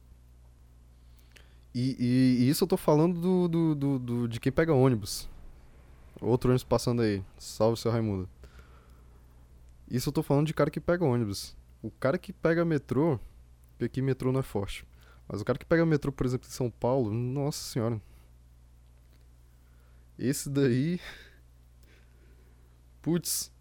E, 1.74 1.96
e, 2.00 2.44
e, 2.44 2.50
isso 2.50 2.64
eu 2.64 2.68
tô 2.68 2.78
falando 2.78 3.20
do, 3.20 3.48
do, 3.48 3.76
do, 3.76 4.00
do, 4.00 4.28
de 4.28 4.40
quem 4.40 4.52
pega 4.52 4.74
ônibus. 4.74 5.30
Outro 6.22 6.50
ônibus 6.50 6.64
passando 6.64 7.02
aí. 7.02 7.22
Salve, 7.38 7.80
seu 7.80 7.92
Raimundo. 7.92 8.30
Isso 9.88 10.10
eu 10.10 10.14
tô 10.14 10.24
falando 10.24 10.48
de 10.48 10.54
cara 10.54 10.72
que 10.72 10.80
pega 10.80 11.06
ônibus. 11.06 11.56
O 11.84 11.92
cara 11.92 12.18
que 12.18 12.34
pega 12.34 12.66
metrô, 12.66 13.20
porque 13.72 13.86
aqui 13.86 14.02
metrô 14.02 14.32
não 14.32 14.40
é 14.40 14.44
forte. 14.44 14.86
Mas 15.28 15.42
o 15.42 15.46
cara 15.46 15.58
que 15.58 15.66
pega 15.66 15.86
metrô, 15.86 16.12
por 16.12 16.26
exemplo, 16.26 16.48
em 16.48 16.52
São 16.52 16.70
Paulo, 16.70 17.12
nossa 17.12 17.60
senhora. 17.60 18.02
Esse 20.18 20.50
daí. 20.50 21.00
Putz. 23.02 23.52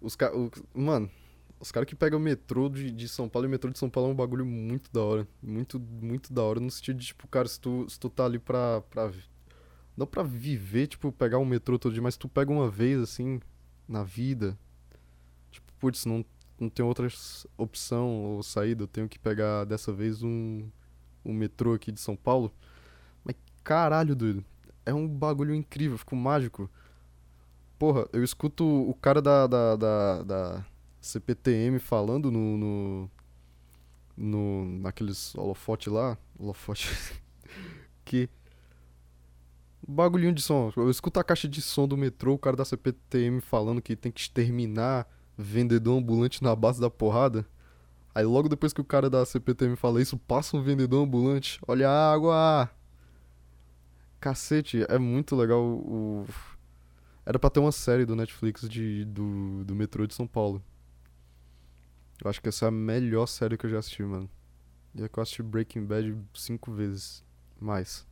Os 0.00 0.14
caras. 0.14 0.36
Mano, 0.74 1.10
os 1.60 1.72
caras 1.72 1.88
que 1.88 1.94
pegam 1.94 2.18
o 2.18 2.22
metrô 2.22 2.68
de, 2.68 2.90
de 2.90 3.08
São 3.08 3.28
Paulo 3.28 3.46
e 3.46 3.48
o 3.48 3.50
metrô 3.50 3.70
de 3.70 3.78
São 3.78 3.90
Paulo 3.90 4.10
é 4.10 4.12
um 4.12 4.16
bagulho 4.16 4.44
muito 4.44 4.92
da 4.92 5.02
hora. 5.02 5.28
Muito, 5.42 5.80
muito 5.80 6.32
da 6.32 6.42
hora. 6.42 6.60
No 6.60 6.70
sentido 6.70 6.98
de, 6.98 7.06
tipo, 7.06 7.26
cara, 7.28 7.48
se 7.48 7.60
tu, 7.60 7.88
se 7.88 7.98
tu 7.98 8.08
tá 8.10 8.24
ali 8.24 8.38
pra, 8.38 8.80
pra. 8.82 9.12
Não 9.96 10.06
pra 10.06 10.22
viver, 10.22 10.86
tipo, 10.86 11.10
pegar 11.10 11.38
um 11.38 11.44
metrô 11.44 11.78
todo 11.78 11.92
dia, 11.92 12.02
mas 12.02 12.16
tu 12.16 12.28
pega 12.28 12.52
uma 12.52 12.70
vez, 12.70 13.00
assim, 13.00 13.40
na 13.88 14.04
vida. 14.04 14.56
Tipo, 15.50 15.72
putz, 15.80 16.04
não 16.04 16.24
não 16.58 16.68
tenho 16.68 16.88
outra 16.88 17.08
opção 17.56 18.08
ou 18.24 18.42
saída, 18.42 18.82
eu 18.82 18.88
tenho 18.88 19.08
que 19.08 19.18
pegar 19.18 19.64
dessa 19.64 19.92
vez 19.92 20.22
um, 20.22 20.68
um 21.24 21.32
metrô 21.32 21.72
aqui 21.72 21.92
de 21.92 22.00
São 22.00 22.16
Paulo. 22.16 22.52
Mas 23.24 23.36
caralho, 23.62 24.16
doido. 24.16 24.44
É 24.84 24.92
um 24.92 25.06
bagulho 25.06 25.54
incrível, 25.54 25.98
fico 25.98 26.16
mágico. 26.16 26.70
Porra, 27.78 28.08
eu 28.12 28.24
escuto 28.24 28.64
o 28.64 28.94
cara 28.94 29.22
da, 29.22 29.46
da, 29.46 29.76
da, 29.76 30.22
da 30.22 30.66
CPTM 31.00 31.78
falando 31.78 32.30
no, 32.30 32.56
no, 32.56 33.10
no 34.16 34.64
naqueles 34.80 35.34
holofote 35.36 35.88
lá, 35.88 36.18
holofote, 36.38 36.88
que 38.04 38.28
bagulhinho 39.86 40.32
de 40.32 40.42
som. 40.42 40.72
Eu 40.76 40.90
escuto 40.90 41.20
a 41.20 41.24
caixa 41.24 41.48
de 41.48 41.62
som 41.62 41.86
do 41.86 41.96
metrô, 41.96 42.34
o 42.34 42.38
cara 42.38 42.56
da 42.56 42.64
CPTM 42.64 43.40
falando 43.40 43.80
que 43.80 43.94
tem 43.94 44.10
que 44.10 44.20
exterminar 44.20 45.06
vendedor 45.38 45.96
ambulante 45.96 46.42
na 46.42 46.54
base 46.56 46.80
da 46.80 46.90
porrada. 46.90 47.46
Aí 48.12 48.24
logo 48.24 48.48
depois 48.48 48.72
que 48.72 48.80
o 48.80 48.84
cara 48.84 49.08
da 49.08 49.24
CPT 49.24 49.68
me 49.68 49.76
fala 49.76 50.02
isso, 50.02 50.18
passa 50.18 50.56
um 50.56 50.62
vendedor 50.62 51.04
ambulante. 51.04 51.60
Olha 51.68 51.88
a 51.88 52.12
água! 52.12 52.68
Cacete, 54.20 54.84
é 54.88 54.98
muito 54.98 55.36
legal 55.36 55.62
o. 55.62 56.26
Era 57.24 57.38
pra 57.38 57.50
ter 57.50 57.60
uma 57.60 57.70
série 57.70 58.04
do 58.04 58.16
Netflix 58.16 58.68
de, 58.68 59.04
do, 59.04 59.64
do 59.64 59.76
metrô 59.76 60.06
de 60.06 60.14
São 60.14 60.26
Paulo. 60.26 60.60
Eu 62.22 62.28
acho 62.28 62.42
que 62.42 62.48
essa 62.48 62.64
é 62.64 62.68
a 62.68 62.72
melhor 62.72 63.26
série 63.26 63.56
que 63.56 63.66
eu 63.66 63.70
já 63.70 63.78
assisti, 63.78 64.02
mano. 64.02 64.28
E 64.94 65.04
é 65.04 65.08
que 65.08 65.18
eu 65.18 65.22
assisti 65.22 65.42
Breaking 65.42 65.84
Bad 65.84 66.18
cinco 66.34 66.72
vezes. 66.72 67.22
Mais. 67.60 68.06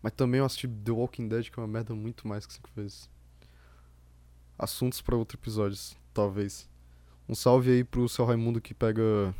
Mas 0.00 0.12
também 0.12 0.38
eu 0.38 0.44
assisti 0.46 0.68
The 0.68 0.92
Walking 0.92 1.28
Dead, 1.28 1.50
que 1.50 1.58
é 1.58 1.62
uma 1.62 1.68
merda 1.68 1.94
muito 1.94 2.26
mais 2.26 2.46
que 2.46 2.54
cinco 2.54 2.70
vezes. 2.74 3.10
Assuntos 4.58 5.00
pra 5.00 5.16
outro 5.16 5.38
episódio, 5.38 5.78
talvez. 6.14 6.68
Um 7.28 7.34
salve 7.34 7.70
aí 7.70 7.84
pro 7.84 8.08
seu 8.08 8.24
Raimundo 8.24 8.60
que 8.60 8.74
pega. 8.74 9.34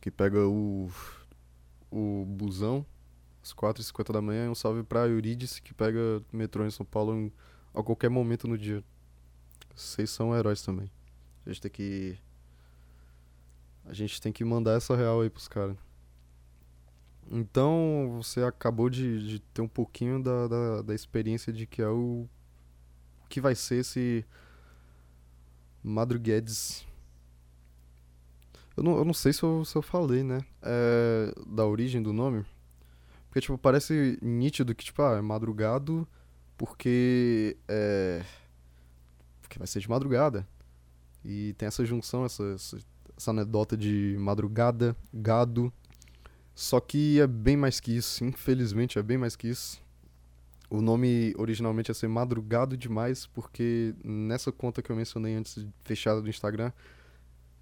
Que 0.00 0.10
pega 0.10 0.46
o. 0.46 0.90
O 1.90 2.26
busão 2.26 2.84
às 3.42 3.52
4h50 3.52 4.12
da 4.12 4.20
manhã. 4.20 4.46
E 4.46 4.48
um 4.48 4.54
salve 4.54 4.82
pra 4.82 5.08
Euridice 5.08 5.62
que 5.62 5.72
pega 5.72 6.22
metrô 6.32 6.66
em 6.66 6.70
São 6.70 6.84
Paulo 6.84 7.14
em, 7.14 7.32
a 7.74 7.82
qualquer 7.82 8.10
momento 8.10 8.46
no 8.46 8.58
dia. 8.58 8.84
Vocês 9.74 10.10
são 10.10 10.36
heróis 10.36 10.62
também. 10.62 10.90
A 11.46 11.50
gente 11.50 11.62
tem 11.62 11.70
que. 11.70 12.18
A 13.84 13.94
gente 13.94 14.20
tem 14.20 14.32
que 14.32 14.44
mandar 14.44 14.72
essa 14.76 14.94
real 14.94 15.22
aí 15.22 15.30
pros 15.30 15.48
caras. 15.48 15.76
Então, 17.30 18.14
você 18.16 18.42
acabou 18.42 18.88
de, 18.88 19.26
de 19.26 19.38
ter 19.40 19.60
um 19.60 19.68
pouquinho 19.68 20.22
da, 20.22 20.48
da, 20.48 20.82
da, 20.82 20.94
experiência 20.94 21.52
de 21.52 21.66
que 21.66 21.82
é 21.82 21.88
o. 21.88 22.28
Que 23.28 23.40
vai 23.40 23.54
ser 23.54 23.76
esse. 23.76 24.24
Madruguedes. 25.82 26.86
Eu 28.76 28.82
não, 28.82 28.96
eu 28.96 29.04
não 29.04 29.14
sei 29.14 29.32
se 29.32 29.42
eu, 29.42 29.64
se 29.64 29.74
eu 29.76 29.82
falei, 29.82 30.22
né? 30.22 30.40
É, 30.62 31.34
da 31.46 31.66
origem 31.66 32.02
do 32.02 32.12
nome. 32.12 32.44
Porque, 33.28 33.40
tipo, 33.40 33.58
parece 33.58 34.18
nítido 34.22 34.74
que, 34.74 34.84
tipo, 34.84 35.02
ah, 35.02 35.16
é 35.16 35.20
madrugado 35.20 36.06
porque. 36.58 37.56
É. 37.68 38.22
Porque 39.40 39.58
vai 39.58 39.66
ser 39.66 39.80
de 39.80 39.88
madrugada. 39.88 40.46
E 41.24 41.54
tem 41.54 41.66
essa 41.66 41.84
junção, 41.84 42.24
essa, 42.24 42.42
essa, 42.54 42.78
essa 43.16 43.30
anedota 43.30 43.76
de 43.76 44.16
madrugada, 44.18 44.96
gado. 45.14 45.72
Só 46.54 46.80
que 46.80 47.20
é 47.20 47.26
bem 47.26 47.56
mais 47.56 47.78
que 47.78 47.96
isso, 47.96 48.24
infelizmente 48.24 48.98
é 48.98 49.02
bem 49.02 49.16
mais 49.16 49.36
que 49.36 49.48
isso. 49.48 49.80
O 50.70 50.82
nome 50.82 51.34
originalmente 51.38 51.90
ia 51.90 51.94
ser 51.94 52.08
Madrugado 52.08 52.76
Demais, 52.76 53.26
porque 53.26 53.94
nessa 54.04 54.52
conta 54.52 54.82
que 54.82 54.90
eu 54.90 54.96
mencionei 54.96 55.34
antes, 55.34 55.66
fechada 55.82 56.20
do 56.20 56.28
Instagram, 56.28 56.72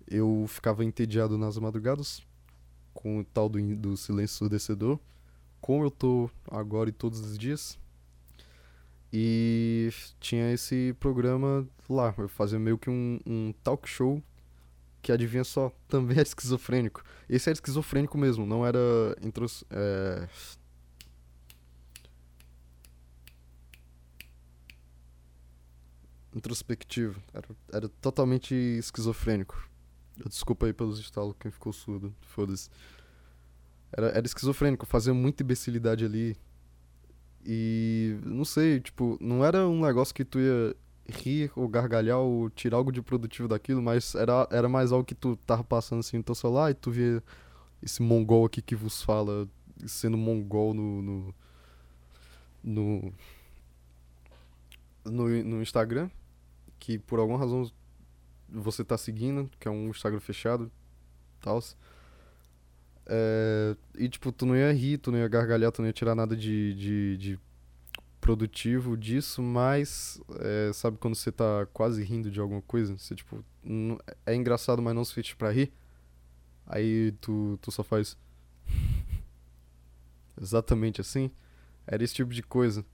eu 0.08 0.44
ficava 0.48 0.84
entediado 0.84 1.38
nas 1.38 1.56
madrugadas, 1.58 2.22
com 2.92 3.20
o 3.20 3.24
tal 3.24 3.48
do, 3.48 3.76
do 3.76 3.96
silêncio 3.96 4.36
surdecedor, 4.36 4.98
como 5.60 5.84
eu 5.84 5.90
tô 5.90 6.30
agora 6.50 6.88
e 6.88 6.92
todos 6.92 7.20
os 7.20 7.38
dias. 7.38 7.78
E 9.12 9.90
tinha 10.18 10.52
esse 10.52 10.94
programa 10.98 11.66
lá, 11.88 12.12
eu 12.18 12.28
fazia 12.28 12.58
meio 12.58 12.76
que 12.76 12.90
um, 12.90 13.20
um 13.24 13.54
talk 13.62 13.88
show 13.88 14.22
que 15.00 15.12
adivinha 15.12 15.44
só, 15.44 15.72
também 15.86 16.18
é 16.18 16.22
esquizofrênico. 16.22 17.04
Esse 17.28 17.48
era 17.48 17.54
esquizofrênico 17.54 18.18
mesmo, 18.18 18.44
não 18.44 18.66
era 18.66 18.78
intros, 19.22 19.62
é... 19.70 20.28
introspectivo, 26.36 27.20
era, 27.32 27.48
era 27.72 27.88
totalmente 27.88 28.54
esquizofrênico. 28.54 29.68
Desculpa 30.28 30.66
aí 30.66 30.72
pelos 30.72 30.98
estalos, 30.98 31.34
quem 31.38 31.50
ficou 31.50 31.72
surdo, 31.72 32.14
foda-se. 32.20 32.70
Era, 33.92 34.08
era 34.08 34.26
esquizofrênico, 34.26 34.86
fazia 34.86 35.14
muita 35.14 35.42
imbecilidade 35.42 36.04
ali, 36.04 36.36
e 37.48 38.18
não 38.24 38.44
sei, 38.44 38.80
tipo, 38.80 39.16
não 39.20 39.44
era 39.44 39.68
um 39.68 39.80
negócio 39.80 40.12
que 40.12 40.24
tu 40.24 40.40
ia 40.40 40.74
rir 41.08 41.52
ou 41.54 41.68
gargalhar 41.68 42.18
ou 42.18 42.50
tirar 42.50 42.76
algo 42.76 42.90
de 42.90 43.00
produtivo 43.00 43.46
daquilo, 43.46 43.80
mas 43.80 44.16
era, 44.16 44.48
era 44.50 44.68
mais 44.68 44.90
algo 44.90 45.04
que 45.04 45.14
tu 45.14 45.36
tava 45.36 45.62
passando 45.62 46.00
assim 46.00 46.16
no 46.16 46.24
teu 46.24 46.34
celular 46.34 46.72
e 46.72 46.74
tu 46.74 46.90
via 46.90 47.22
esse 47.80 48.02
mongol 48.02 48.46
aqui 48.46 48.60
que 48.60 48.74
vos 48.74 49.00
fala 49.00 49.48
sendo 49.86 50.16
mongol 50.16 50.74
no 50.74 51.02
no, 51.02 51.34
no, 52.64 53.12
no, 55.04 55.28
no 55.44 55.62
Instagram, 55.62 56.10
que 56.86 57.00
por 57.00 57.18
alguma 57.18 57.36
razão 57.36 57.68
você 58.48 58.84
tá 58.84 58.96
seguindo, 58.96 59.50
que 59.58 59.66
é 59.66 59.70
um 59.70 59.88
Instagram 59.88 60.20
fechado, 60.20 60.70
tal. 61.40 61.60
É, 63.04 63.76
e, 63.98 64.08
tipo, 64.08 64.30
tu 64.30 64.46
não 64.46 64.54
ia 64.54 64.72
rir, 64.72 64.98
tu 64.98 65.10
não 65.10 65.18
ia 65.18 65.26
gargalhar, 65.26 65.72
tu 65.72 65.82
não 65.82 65.88
ia 65.88 65.92
tirar 65.92 66.14
nada 66.14 66.36
de, 66.36 66.74
de, 66.74 67.16
de 67.16 67.40
produtivo 68.20 68.96
disso, 68.96 69.42
mas 69.42 70.20
é, 70.38 70.70
sabe 70.72 70.96
quando 70.98 71.16
você 71.16 71.32
tá 71.32 71.66
quase 71.72 72.04
rindo 72.04 72.30
de 72.30 72.38
alguma 72.38 72.62
coisa? 72.62 72.96
Você, 72.96 73.16
tipo, 73.16 73.44
não, 73.64 73.98
é 74.24 74.36
engraçado, 74.36 74.80
mas 74.80 74.94
não 74.94 75.04
se 75.04 75.08
suficiente 75.08 75.36
pra 75.36 75.50
rir. 75.50 75.72
Aí 76.68 77.10
tu, 77.20 77.58
tu 77.60 77.72
só 77.72 77.82
faz. 77.82 78.16
Exatamente 80.40 81.00
assim. 81.00 81.32
Era 81.84 82.04
esse 82.04 82.14
tipo 82.14 82.32
de 82.32 82.44
coisa. 82.44 82.84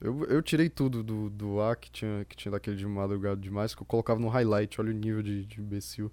Eu, 0.00 0.24
eu 0.24 0.42
tirei 0.42 0.70
tudo 0.70 1.02
do, 1.02 1.28
do 1.28 1.60
A 1.60 1.76
que 1.76 1.90
tinha, 1.90 2.24
que 2.24 2.34
tinha 2.34 2.52
daquele 2.52 2.76
de 2.76 2.86
madrugada 2.86 3.40
demais, 3.40 3.74
que 3.74 3.82
eu 3.82 3.86
colocava 3.86 4.18
no 4.18 4.28
highlight, 4.28 4.80
olha 4.80 4.90
o 4.90 4.94
nível 4.94 5.22
de, 5.22 5.44
de 5.44 5.60
imbecil. 5.60 6.10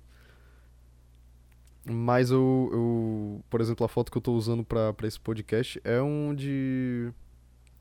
Mas 1.90 2.30
eu, 2.32 2.70
eu, 2.74 3.46
por 3.50 3.62
exemplo, 3.62 3.86
a 3.86 3.88
foto 3.88 4.12
que 4.12 4.18
eu 4.18 4.22
tô 4.22 4.34
usando 4.34 4.64
pra, 4.64 4.94
pra 4.94 5.08
esse 5.08 5.20
podcast 5.20 5.80
é 5.86 6.02
um 6.02 6.36
de. 6.36 7.14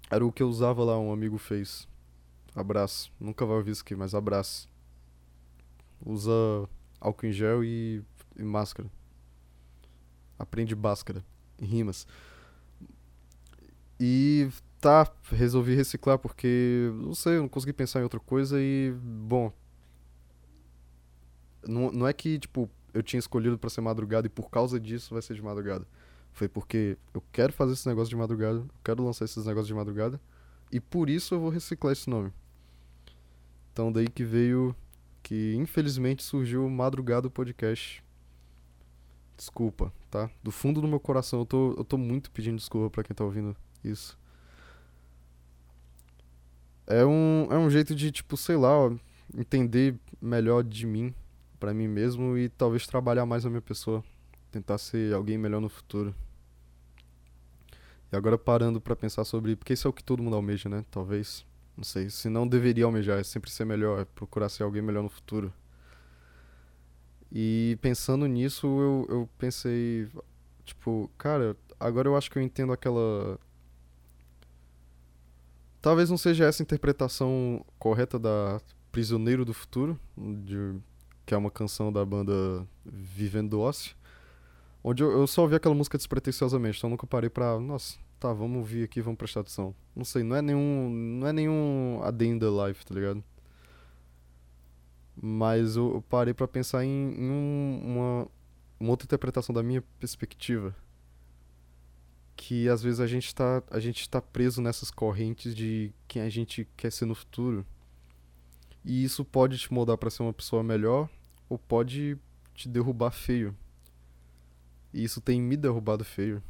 Era 0.09 0.25
o 0.25 0.31
que 0.31 0.43
eu 0.43 0.49
usava 0.49 0.85
lá, 0.85 0.97
um 0.97 1.13
amigo 1.13 1.39
fez. 1.39 1.89
Abraço. 2.55 3.13
Nunca 3.19 3.45
vai 3.45 3.57
ouvir 3.57 3.73
isso 3.73 3.83
aqui, 3.83 3.97
mas 3.97 4.15
abraço. 4.15 4.69
Usa 6.05 6.31
álcool 7.01 7.27
em 7.27 7.33
gel 7.33 7.65
e, 7.65 8.01
e 8.37 8.45
máscara. 8.45 8.89
Aprende 10.39 10.77
báscara. 10.77 11.25
Rimas. 11.61 12.07
E 13.99 14.49
tá, 14.81 15.11
resolvi 15.25 15.75
reciclar 15.75 16.19
porque, 16.19 16.91
não 16.95 17.15
sei, 17.15 17.37
eu 17.37 17.43
não 17.43 17.49
consegui 17.49 17.73
pensar 17.73 18.01
em 18.01 18.05
outra 18.05 18.21
coisa 18.21 18.61
e, 18.61 18.93
bom. 19.01 19.53
Não, 21.67 21.91
não 21.91 22.07
é 22.07 22.13
que, 22.13 22.39
tipo, 22.39 22.71
eu 22.95 23.03
tinha 23.03 23.19
escolhido 23.19 23.59
para 23.59 23.69
ser 23.69 23.81
madrugada 23.81 24.27
e 24.27 24.31
por 24.31 24.51
causa 24.51 24.81
disso 24.81 25.13
vai 25.13 25.23
ser 25.23 25.35
de 25.35 25.43
madrugada. 25.43 25.87
Foi 26.33 26.49
porque 26.49 26.97
eu 27.15 27.23
quero 27.33 27.53
fazer 27.53 27.73
esse 27.73 27.89
negócio 27.89 28.11
de 28.11 28.17
madrugada, 28.17 28.59
eu 28.59 28.69
quero 28.85 29.05
lançar 29.05 29.25
esses 29.25 29.45
negócios 29.45 29.69
de 29.69 29.75
madrugada 29.75 30.21
e 30.71 30.81
por 30.81 31.09
isso 31.09 31.35
eu 31.35 31.41
vou 31.41 31.51
reciclar 31.51 31.93
esse 31.93 32.09
nome. 32.09 32.33
Então 33.73 33.93
daí 33.93 34.09
que 34.09 34.25
veio 34.25 34.75
que 35.23 35.55
infelizmente 35.57 36.23
surgiu 36.23 36.69
Madrugada 36.69 37.29
Podcast. 37.29 38.03
Desculpa, 39.37 39.93
tá? 40.11 40.31
Do 40.43 40.51
fundo 40.51 40.81
do 40.81 40.89
meu 40.89 41.01
coração 41.01 41.41
eu 41.41 41.47
tô, 41.47 41.75
eu 41.77 41.85
tô 41.85 41.99
muito 41.99 42.31
pedindo 42.31 42.57
desculpa 42.57 42.91
para 42.91 43.05
quem 43.05 43.15
tá 43.15 43.25
ouvindo 43.25 43.57
isso. 43.85 44.19
É 46.87 47.05
um, 47.05 47.49
é 47.51 47.59
um 47.59 47.69
jeito 47.69 47.95
de, 47.95 48.11
tipo, 48.13 48.37
sei 48.37 48.57
lá, 48.57 48.91
entender 49.37 49.97
melhor 50.21 50.63
de 50.63 50.87
mim 50.87 51.15
para 51.59 51.75
mim 51.75 51.89
mesmo 51.89 52.37
e 52.37 52.49
talvez 52.49 52.87
trabalhar 52.87 53.27
mais 53.27 53.45
a 53.45 53.51
minha 53.51 53.63
pessoa, 53.63 54.05
tentar 54.51 54.79
ser 54.79 55.15
alguém 55.15 55.37
melhor 55.39 55.61
no 55.61 55.69
futuro. 55.69 56.15
E 58.13 58.17
agora 58.17 58.39
parando 58.39 58.81
para 58.81 58.95
pensar 58.95 59.25
sobre, 59.25 59.57
porque 59.57 59.73
isso 59.73 59.89
é 59.89 59.91
o 59.91 59.93
que 59.93 60.05
todo 60.05 60.23
mundo 60.23 60.37
almeja, 60.37 60.69
né? 60.69 60.85
Talvez, 60.91 61.45
não 61.77 61.83
sei, 61.83 62.09
se 62.09 62.29
não 62.29 62.47
deveria 62.47 62.85
almejar, 62.85 63.19
é 63.19 63.25
sempre 63.25 63.51
ser 63.51 63.65
melhor, 63.65 64.01
é 64.01 64.05
procurar 64.05 64.49
ser 64.49 64.63
alguém 64.63 64.83
melhor 64.83 65.03
no 65.03 65.09
futuro. 65.09 65.53
E 67.33 67.77
pensando 67.83 68.27
nisso, 68.27 68.67
eu, 68.67 69.07
eu 69.09 69.29
pensei, 69.37 70.09
tipo, 70.65 71.11
cara, 71.19 71.57
agora 71.81 72.09
eu 72.09 72.17
acho 72.17 72.31
que 72.31 72.39
eu 72.39 72.43
entendo 72.43 72.73
aquela 72.73 73.39
Talvez 75.87 76.11
não 76.11 76.19
seja 76.19 76.47
essa 76.47 76.61
a 76.61 76.65
interpretação 76.65 77.65
correta 77.79 78.19
da 78.19 78.61
Prisioneiro 78.91 79.45
do 79.45 79.55
Futuro, 79.55 79.97
de 80.19 80.75
que 81.25 81.33
é 81.33 81.37
uma 81.37 81.49
canção 81.49 81.93
da 81.93 82.05
banda 82.05 82.67
Vivendo 82.85 83.51
do 83.51 83.61
Ócio. 83.61 83.95
Onde 84.83 85.05
eu, 85.05 85.13
eu 85.13 85.29
só 85.29 85.43
ouvi 85.43 85.55
aquela 85.55 85.77
música 85.77 85.97
despretensiosamente, 85.97 86.79
então 86.79 86.91
nunca 86.91 87.07
parei 87.07 87.31
pra. 87.31 87.61
Nossa, 87.61 87.97
tá, 88.19 88.33
vamos 88.33 88.59
ouvir 88.59 88.83
aqui, 88.83 89.01
vamos 89.01 89.17
prestar 89.17 89.43
atenção. 89.43 89.73
Não 89.95 90.05
sei, 90.05 90.25
não 90.25 90.35
é 90.35 90.43
nenhum. 90.43 90.91
Não 90.91 91.29
é 91.29 91.33
nenhum 91.33 92.01
A 92.03 92.11
Day 92.11 92.31
in 92.31 92.39
the 92.41 92.47
Life, 92.47 92.85
tá 92.85 92.93
ligado? 92.93 93.23
Mas 95.15 95.77
eu, 95.77 95.95
eu 95.95 96.03
parei 96.03 96.35
pra 96.35 96.49
pensar 96.49 96.85
em, 96.85 96.89
em 96.89 97.31
um, 97.31 97.81
uma, 97.85 98.29
uma 98.81 98.91
outra 98.91 99.07
interpretação 99.07 99.55
da 99.55 99.63
minha 99.63 99.85
perspectiva. 100.01 100.75
Que 102.37 102.69
às 102.69 102.83
vezes 102.83 103.01
a 103.01 103.07
gente 103.07 103.35
tá, 103.35 103.63
a 103.71 103.81
gente 103.81 104.09
tá 104.09 104.21
preso 104.21 104.61
nessas 104.61 104.91
correntes 104.91 105.55
de 105.55 105.93
quem 106.07 106.23
a 106.23 106.29
gente 106.29 106.69
quer 106.77 106.93
ser 106.93 107.07
no 107.07 107.15
futuro. 107.15 107.65
E 108.85 109.03
isso 109.03 109.25
pode 109.25 109.59
te 109.59 109.73
moldar 109.73 109.97
para 109.97 110.11
ser 110.11 110.23
uma 110.23 110.33
pessoa 110.33 110.63
melhor 110.63 111.09
ou 111.49 111.59
pode 111.59 112.19
te 112.55 112.69
derrubar 112.69 113.11
feio. 113.11 113.57
E 114.93 115.03
isso 115.03 115.21
tem 115.21 115.41
me 115.41 115.57
derrubado 115.57 116.05
feio. 116.05 116.43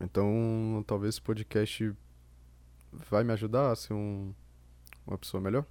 Então, 0.00 0.82
talvez 0.86 1.14
esse 1.14 1.22
podcast 1.22 1.94
vai 2.92 3.22
me 3.22 3.32
ajudar 3.32 3.70
a 3.70 3.76
ser 3.76 3.94
um, 3.94 4.34
uma 5.06 5.16
pessoa 5.16 5.40
melhor? 5.40 5.64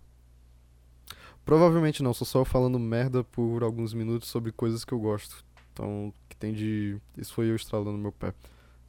Provavelmente 1.43 2.03
não, 2.03 2.13
sou 2.13 2.25
só 2.25 2.45
falando 2.45 2.79
merda 2.79 3.23
por 3.23 3.63
alguns 3.63 3.93
minutos 3.93 4.29
sobre 4.29 4.51
coisas 4.51 4.85
que 4.85 4.93
eu 4.93 4.99
gosto. 4.99 5.43
Então, 5.73 6.13
que 6.29 6.35
tem 6.35 6.53
de. 6.53 7.01
Isso 7.17 7.33
foi 7.33 7.49
eu 7.49 7.55
estralando 7.55 7.97
meu 7.97 8.11
pé. 8.11 8.33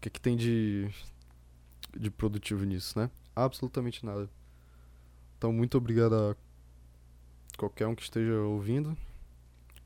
Que, 0.02 0.10
que 0.10 0.20
tem 0.20 0.36
de. 0.36 0.90
de 1.96 2.10
produtivo 2.10 2.64
nisso, 2.64 2.98
né? 2.98 3.08
Absolutamente 3.34 4.04
nada. 4.04 4.28
Então, 5.38 5.52
muito 5.52 5.78
obrigado 5.78 6.14
a 6.14 6.36
qualquer 7.56 7.86
um 7.86 7.94
que 7.94 8.02
esteja 8.02 8.34
ouvindo. 8.40 8.98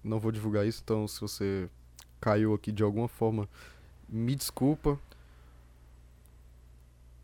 Não 0.03 0.19
vou 0.19 0.33
divulgar 0.33 0.67
isso, 0.67 0.81
então, 0.83 1.07
se 1.07 1.21
você 1.21 1.69
caiu 2.19 2.55
aqui 2.55 2.73
de 2.73 2.83
alguma 2.83 3.09
forma, 3.09 3.47
me 4.09 4.35
desculpa. 4.35 4.99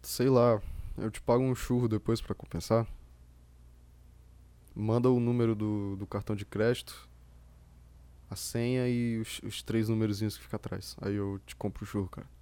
Sei 0.03 0.29
lá, 0.29 0.61
eu 0.99 1.11
te 1.11 1.21
pago 1.21 1.43
um 1.43 1.55
churro 1.55 1.89
depois 1.89 2.21
para 2.21 2.35
compensar. 2.35 2.87
Manda 4.75 5.09
o 5.11 5.19
número 5.19 5.55
do, 5.55 5.97
do 5.97 6.07
cartão 6.07 6.37
de 6.37 6.45
crédito, 6.45 7.09
a 8.29 8.37
senha 8.37 8.87
e 8.87 9.19
os, 9.19 9.41
os 9.43 9.63
três 9.63 9.89
númerozinhos 9.89 10.37
que 10.37 10.45
fica 10.45 10.57
atrás. 10.57 10.95
Aí 11.01 11.15
eu 11.15 11.41
te 11.47 11.57
compro 11.57 11.85
o 11.85 11.87
churro, 11.87 12.09
cara. 12.09 12.42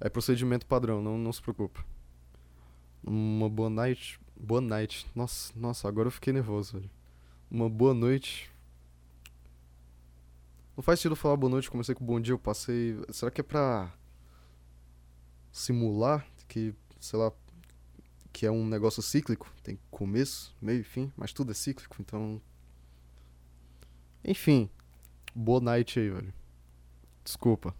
É 0.00 0.08
procedimento 0.08 0.66
padrão, 0.66 1.02
não, 1.02 1.16
não 1.16 1.32
se 1.32 1.40
preocupa. 1.40 1.84
Uma 3.02 3.48
boa 3.48 3.70
night. 3.70 4.20
Boa 4.38 4.60
night. 4.60 5.06
Nossa, 5.14 5.52
nossa, 5.56 5.88
agora 5.88 6.08
eu 6.08 6.12
fiquei 6.12 6.32
nervoso, 6.32 6.74
velho. 6.74 6.90
Uma 7.50 7.70
boa 7.70 7.94
noite. 7.94 8.50
Não 10.76 10.82
faz 10.82 11.00
sentido 11.00 11.16
falar 11.16 11.36
boa 11.36 11.50
noite, 11.50 11.70
comecei 11.70 11.94
com 11.94 12.04
bom 12.04 12.20
dia, 12.20 12.34
eu 12.34 12.38
passei. 12.38 13.02
Será 13.10 13.30
que 13.30 13.40
é 13.40 13.44
pra 13.44 13.90
simular 15.50 16.26
que, 16.46 16.74
sei 17.00 17.18
lá, 17.18 17.32
que 18.30 18.44
é 18.44 18.50
um 18.50 18.66
negócio 18.66 19.02
cíclico? 19.02 19.50
Tem 19.62 19.78
começo, 19.90 20.54
meio 20.60 20.80
e 20.80 20.84
fim, 20.84 21.10
mas 21.16 21.32
tudo 21.32 21.52
é 21.52 21.54
cíclico, 21.54 21.96
então. 22.00 22.42
Enfim. 24.22 24.68
Boa 25.34 25.60
night 25.60 25.98
aí, 25.98 26.10
velho. 26.10 26.34
Desculpa. 27.24 27.74